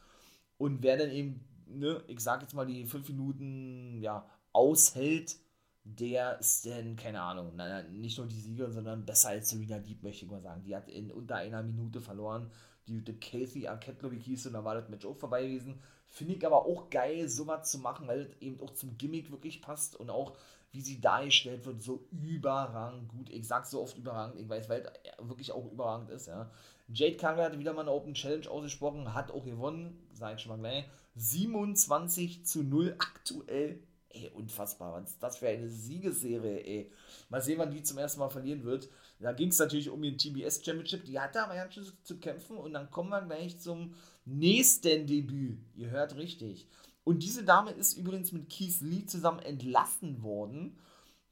[0.58, 5.36] Und wer dann eben, ne, ich sag jetzt mal, die fünf Minuten, ja, aushält,
[5.84, 10.02] der ist dann, keine Ahnung, na, nicht nur die Siegerin, sondern besser als Serena Deep,
[10.02, 10.62] möchte ich mal sagen.
[10.64, 12.50] Die hat in unter einer Minute verloren.
[12.88, 15.80] Die, die Casey Arquette, glaube ich, hieß, und da war das Match auch vorbei gewesen.
[16.14, 19.60] Finde ich aber auch geil, sowas zu machen, weil es eben auch zum Gimmick wirklich
[19.60, 20.36] passt und auch
[20.70, 23.30] wie sie dargestellt wird, so überragend gut.
[23.30, 26.48] Ich sag so oft überragend, ich weiß, weil es wirklich auch überragend ist, ja.
[26.86, 30.52] Jade Cargill hat wieder mal eine Open Challenge ausgesprochen, hat auch gewonnen, sag ich schon
[30.52, 30.84] mal gleich.
[31.16, 33.80] 27 zu 0 aktuell.
[34.10, 36.92] Ey, unfassbar, was ist das für eine Siegesserie, ey.
[37.28, 38.88] Mal sehen, wann die zum ersten Mal verlieren wird.
[39.18, 42.56] Da ging es natürlich um den TBS Championship, die hatte aber ja schon zu kämpfen
[42.56, 43.94] und dann kommen wir gleich zum
[44.24, 45.58] nächsten Debüt.
[45.74, 46.68] Ihr hört richtig.
[47.04, 50.78] Und diese Dame ist übrigens mit Keith Lee zusammen entlassen worden.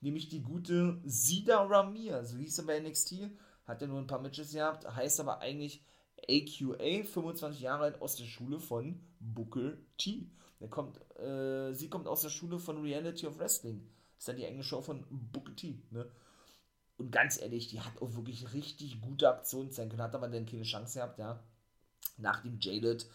[0.01, 2.24] Nämlich die gute Sida Ramir.
[2.24, 3.30] So hieß sie bei NXT.
[3.64, 4.86] Hat ja nur ein paar Matches gehabt.
[4.95, 5.82] Heißt aber eigentlich
[6.28, 10.30] AQA, 25 Jahre alt, aus der Schule von Booker T.
[10.61, 13.88] Der kommt, äh, sie kommt aus der Schule von Reality of Wrestling.
[14.18, 15.82] Ist ja die englische Show von Booker T.
[15.90, 16.11] Ne?
[16.99, 20.03] Und ganz ehrlich, die hat auch wirklich richtig gute Aktionen sein können.
[20.03, 21.43] Hat aber dann keine Chance gehabt, ja
[22.18, 23.06] nach dem Jaded.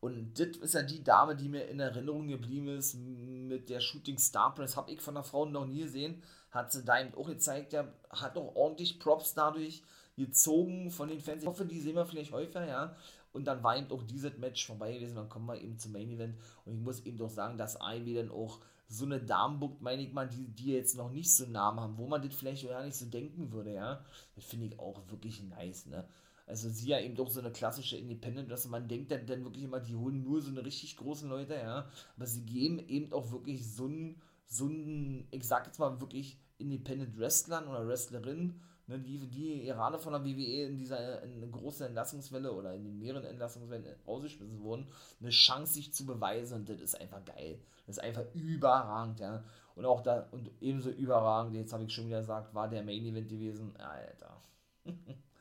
[0.00, 4.18] Und das ist ja die Dame, die mir in Erinnerung geblieben ist mit der Shooting
[4.18, 4.76] Star Press.
[4.76, 6.22] Habe ich von der Frau noch nie gesehen.
[6.50, 7.72] Hat sie da eben auch gezeigt.
[7.72, 9.82] Ja, hat auch ordentlich Props dadurch
[10.16, 11.42] gezogen von den Fans.
[11.42, 12.96] Ich hoffe, die sehen wir vielleicht häufiger, ja.
[13.32, 15.14] Und dann war eben auch dieses Match vorbei gewesen.
[15.14, 16.36] Dann kommen wir eben zum Main Event.
[16.64, 20.02] Und ich muss eben doch sagen, dass IW dann auch so eine Dame buckt, meine
[20.02, 22.68] ich mal, die, die jetzt noch nicht so einen Namen haben, wo man das vielleicht
[22.68, 24.04] gar nicht so denken würde, ja.
[24.34, 26.04] Das finde ich auch wirklich nice, ne.
[26.46, 29.64] Also sie ja eben doch so eine klassische Independent, dass man denkt dann, dann wirklich
[29.64, 31.88] immer, die holen nur so eine richtig großen Leute, ja.
[32.16, 36.38] Aber sie geben eben auch wirklich so einen, so einen, ich sag jetzt mal wirklich
[36.58, 41.86] Independent Wrestlern oder Wrestlerinnen ne, die, die gerade von der WWE in dieser in großen
[41.86, 44.86] Entlassungswelle oder in den mehreren Entlassungswellen rausgeschmissen wurden,
[45.20, 47.60] eine Chance, sich zu beweisen und das ist einfach geil.
[47.86, 49.44] Das ist einfach überragend, ja.
[49.74, 53.04] Und auch da, und ebenso überragend, jetzt habe ich schon wieder gesagt, war der Main
[53.04, 53.74] Event gewesen.
[53.76, 54.40] Alter.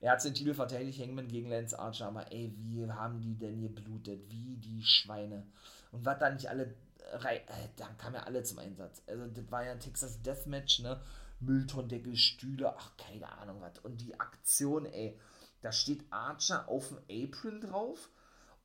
[0.00, 3.60] er hat den Titel verteidigt, Hangman gegen Lance Archer, aber ey, wie haben die denn
[3.60, 4.20] geblutet?
[4.28, 5.46] Wie die Schweine.
[5.90, 6.74] Und was da nicht alle,
[7.24, 7.40] äh,
[7.76, 9.02] da kamen ja alle zum Einsatz.
[9.06, 11.00] Also, das war ja ein Texas Deathmatch, ne?
[11.40, 13.78] Mülltondeckel, Stühle, ach, keine Ahnung was.
[13.80, 15.18] Und die Aktion, ey,
[15.60, 18.10] da steht Archer auf dem April drauf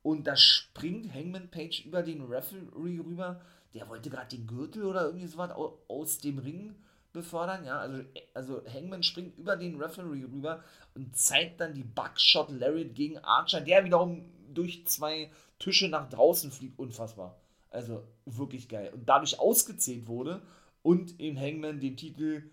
[0.03, 3.41] und da springt Hangman Page über den Referee rüber.
[3.73, 5.51] Der wollte gerade den Gürtel oder irgendwie sowas
[5.87, 6.75] aus dem Ring
[7.13, 8.03] befördern, ja, also,
[8.33, 10.63] also Hangman springt über den Referee rüber
[10.95, 16.51] und zeigt dann die Buckshot Lariat gegen Archer, der wiederum durch zwei Tische nach draußen
[16.51, 17.39] fliegt, unfassbar.
[17.69, 18.91] Also wirklich geil.
[18.93, 20.41] Und dadurch ausgezählt wurde
[20.81, 22.49] und in Hangman den Titel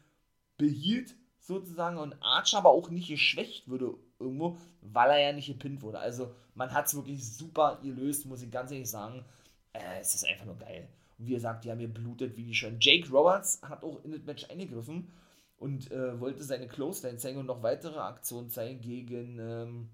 [0.56, 5.82] behielt sozusagen und Archer aber auch nicht geschwächt würde irgendwo, weil er ja nicht gepinnt
[5.82, 5.98] wurde.
[5.98, 9.24] Also man hat es wirklich super gelöst, muss ich ganz ehrlich sagen.
[9.72, 10.88] Äh, es ist einfach nur geil.
[11.18, 12.78] Wie gesagt, die haben hier blutet wie die schön.
[12.80, 15.12] Jake Roberts hat auch in das Match eingegriffen
[15.56, 19.90] und äh, wollte seine Close Line zeigen und noch weitere Aktionen zeigen gegen ähm,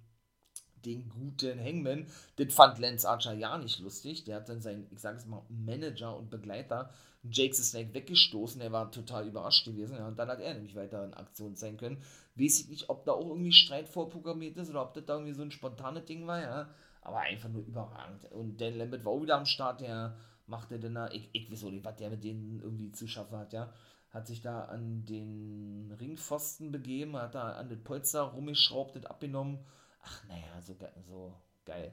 [0.84, 2.06] den guten Hangman.
[2.36, 4.24] Das fand Lance Archer ja nicht lustig.
[4.24, 6.90] Der hat dann seinen, ich sage es mal, Manager und Begleiter
[7.30, 8.60] Jake the Snake weggestoßen.
[8.60, 9.96] Er war total überrascht gewesen.
[9.96, 12.02] Ja, und dann hat er nämlich weiter in Aktion sein können.
[12.34, 15.32] Weiß ich nicht, ob da auch irgendwie Streit vorprogrammiert ist oder ob das da irgendwie
[15.34, 16.68] so ein spontanes Ding war, ja.
[17.00, 18.30] Aber einfach nur überragend.
[18.32, 20.16] Und Dan Lambert war auch wieder am Start, der
[20.46, 23.38] machte dann da, ich, ich weiß auch nicht, was der mit denen irgendwie zu schaffen
[23.38, 23.72] hat, ja.
[24.10, 29.58] Hat sich da an den Ringpfosten begeben, hat da an das Polster rumgeschraubt, das abgenommen.
[30.02, 30.76] Ach, naja, so,
[31.08, 31.34] so
[31.64, 31.92] geil.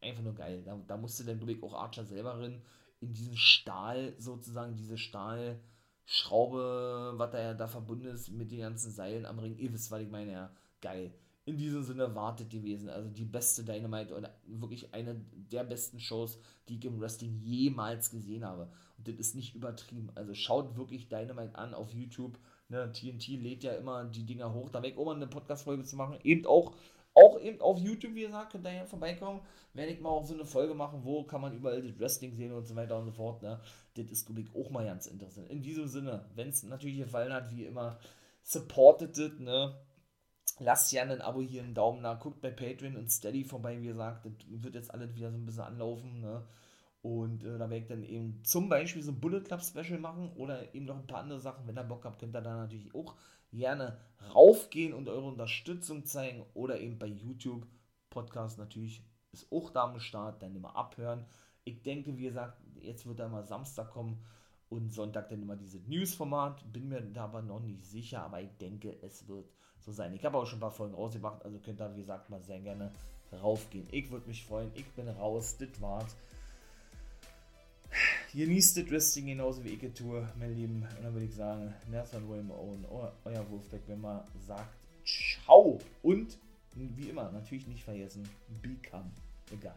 [0.00, 0.62] Einfach nur geil.
[0.64, 2.62] Da, da musste dann, glaube ich, auch Archer selber rein
[3.02, 8.90] in diesen Stahl sozusagen, diese Stahlschraube, was da ja da verbunden ist mit den ganzen
[8.92, 9.58] Seilen am Ring.
[9.58, 11.12] Ihr wisst, was ich meine, ja, geil.
[11.44, 12.88] In diesem Sinne wartet gewesen.
[12.88, 15.14] Also die beste Dynamite und wirklich eine
[15.50, 16.38] der besten Shows,
[16.68, 18.70] die ich im Wrestling jemals gesehen habe.
[18.96, 20.10] Und das ist nicht übertrieben.
[20.14, 22.38] Also schaut wirklich Dynamite an auf YouTube.
[22.68, 24.70] Ne, TNT lädt ja immer die Dinger hoch.
[24.70, 26.18] Da weg, um eine Podcast-Folge zu machen.
[26.22, 26.74] Eben auch
[27.14, 29.40] auch eben auf YouTube, wie gesagt, könnt ihr ja vorbeikommen.
[29.74, 32.52] Werde ich mal auch so eine Folge machen, wo kann man überall das Wrestling sehen
[32.52, 33.42] und so weiter und so fort.
[33.42, 33.60] Ne?
[33.94, 35.50] Das ist, glaube ich, auch mal ganz interessant.
[35.50, 37.98] In diesem Sinne, wenn es natürlich gefallen hat, wie immer,
[38.42, 39.74] supportet it, ne?
[40.60, 43.86] Lasst gerne ein Abo hier, einen Daumen nach, guckt bei Patreon und Steady vorbei, wie
[43.86, 46.44] gesagt, das wird jetzt alles wieder so ein bisschen anlaufen, ne?
[47.02, 50.30] Und äh, da werde ich dann eben zum Beispiel so ein Bullet Club Special machen
[50.36, 51.66] oder eben noch ein paar andere Sachen.
[51.66, 53.16] Wenn ihr Bock habt, könnt ihr da natürlich auch
[53.52, 53.98] gerne
[54.32, 57.66] raufgehen und eure Unterstützung zeigen oder eben bei YouTube.
[58.08, 61.26] Podcast natürlich ist auch da am Start, dann immer abhören.
[61.64, 64.24] Ich denke, wie gesagt, jetzt wird da mal Samstag kommen
[64.68, 66.72] und Sonntag dann immer dieses News-Format.
[66.72, 69.50] Bin mir da aber noch nicht sicher, aber ich denke, es wird
[69.84, 70.14] so sein.
[70.14, 72.60] Ich habe auch schon ein paar Folgen rausgebracht, also könnt ihr, wie gesagt, mal sehr
[72.60, 72.90] gerne
[73.32, 73.86] raufgehen.
[73.90, 74.70] Ich würde mich freuen.
[74.74, 75.56] Ich bin raus.
[75.58, 76.16] Das war's
[78.34, 80.86] genießt das Wrestling genauso wie ich tue, mein Lieben.
[80.96, 82.84] Und dann würde ich sagen, Nelson William Owen,
[83.24, 84.74] euer Wolfpack, wenn man sagt,
[85.04, 85.78] ciao.
[86.02, 86.38] Und
[86.74, 88.28] wie immer, natürlich nicht vergessen,
[88.62, 89.10] become
[89.52, 89.76] egal.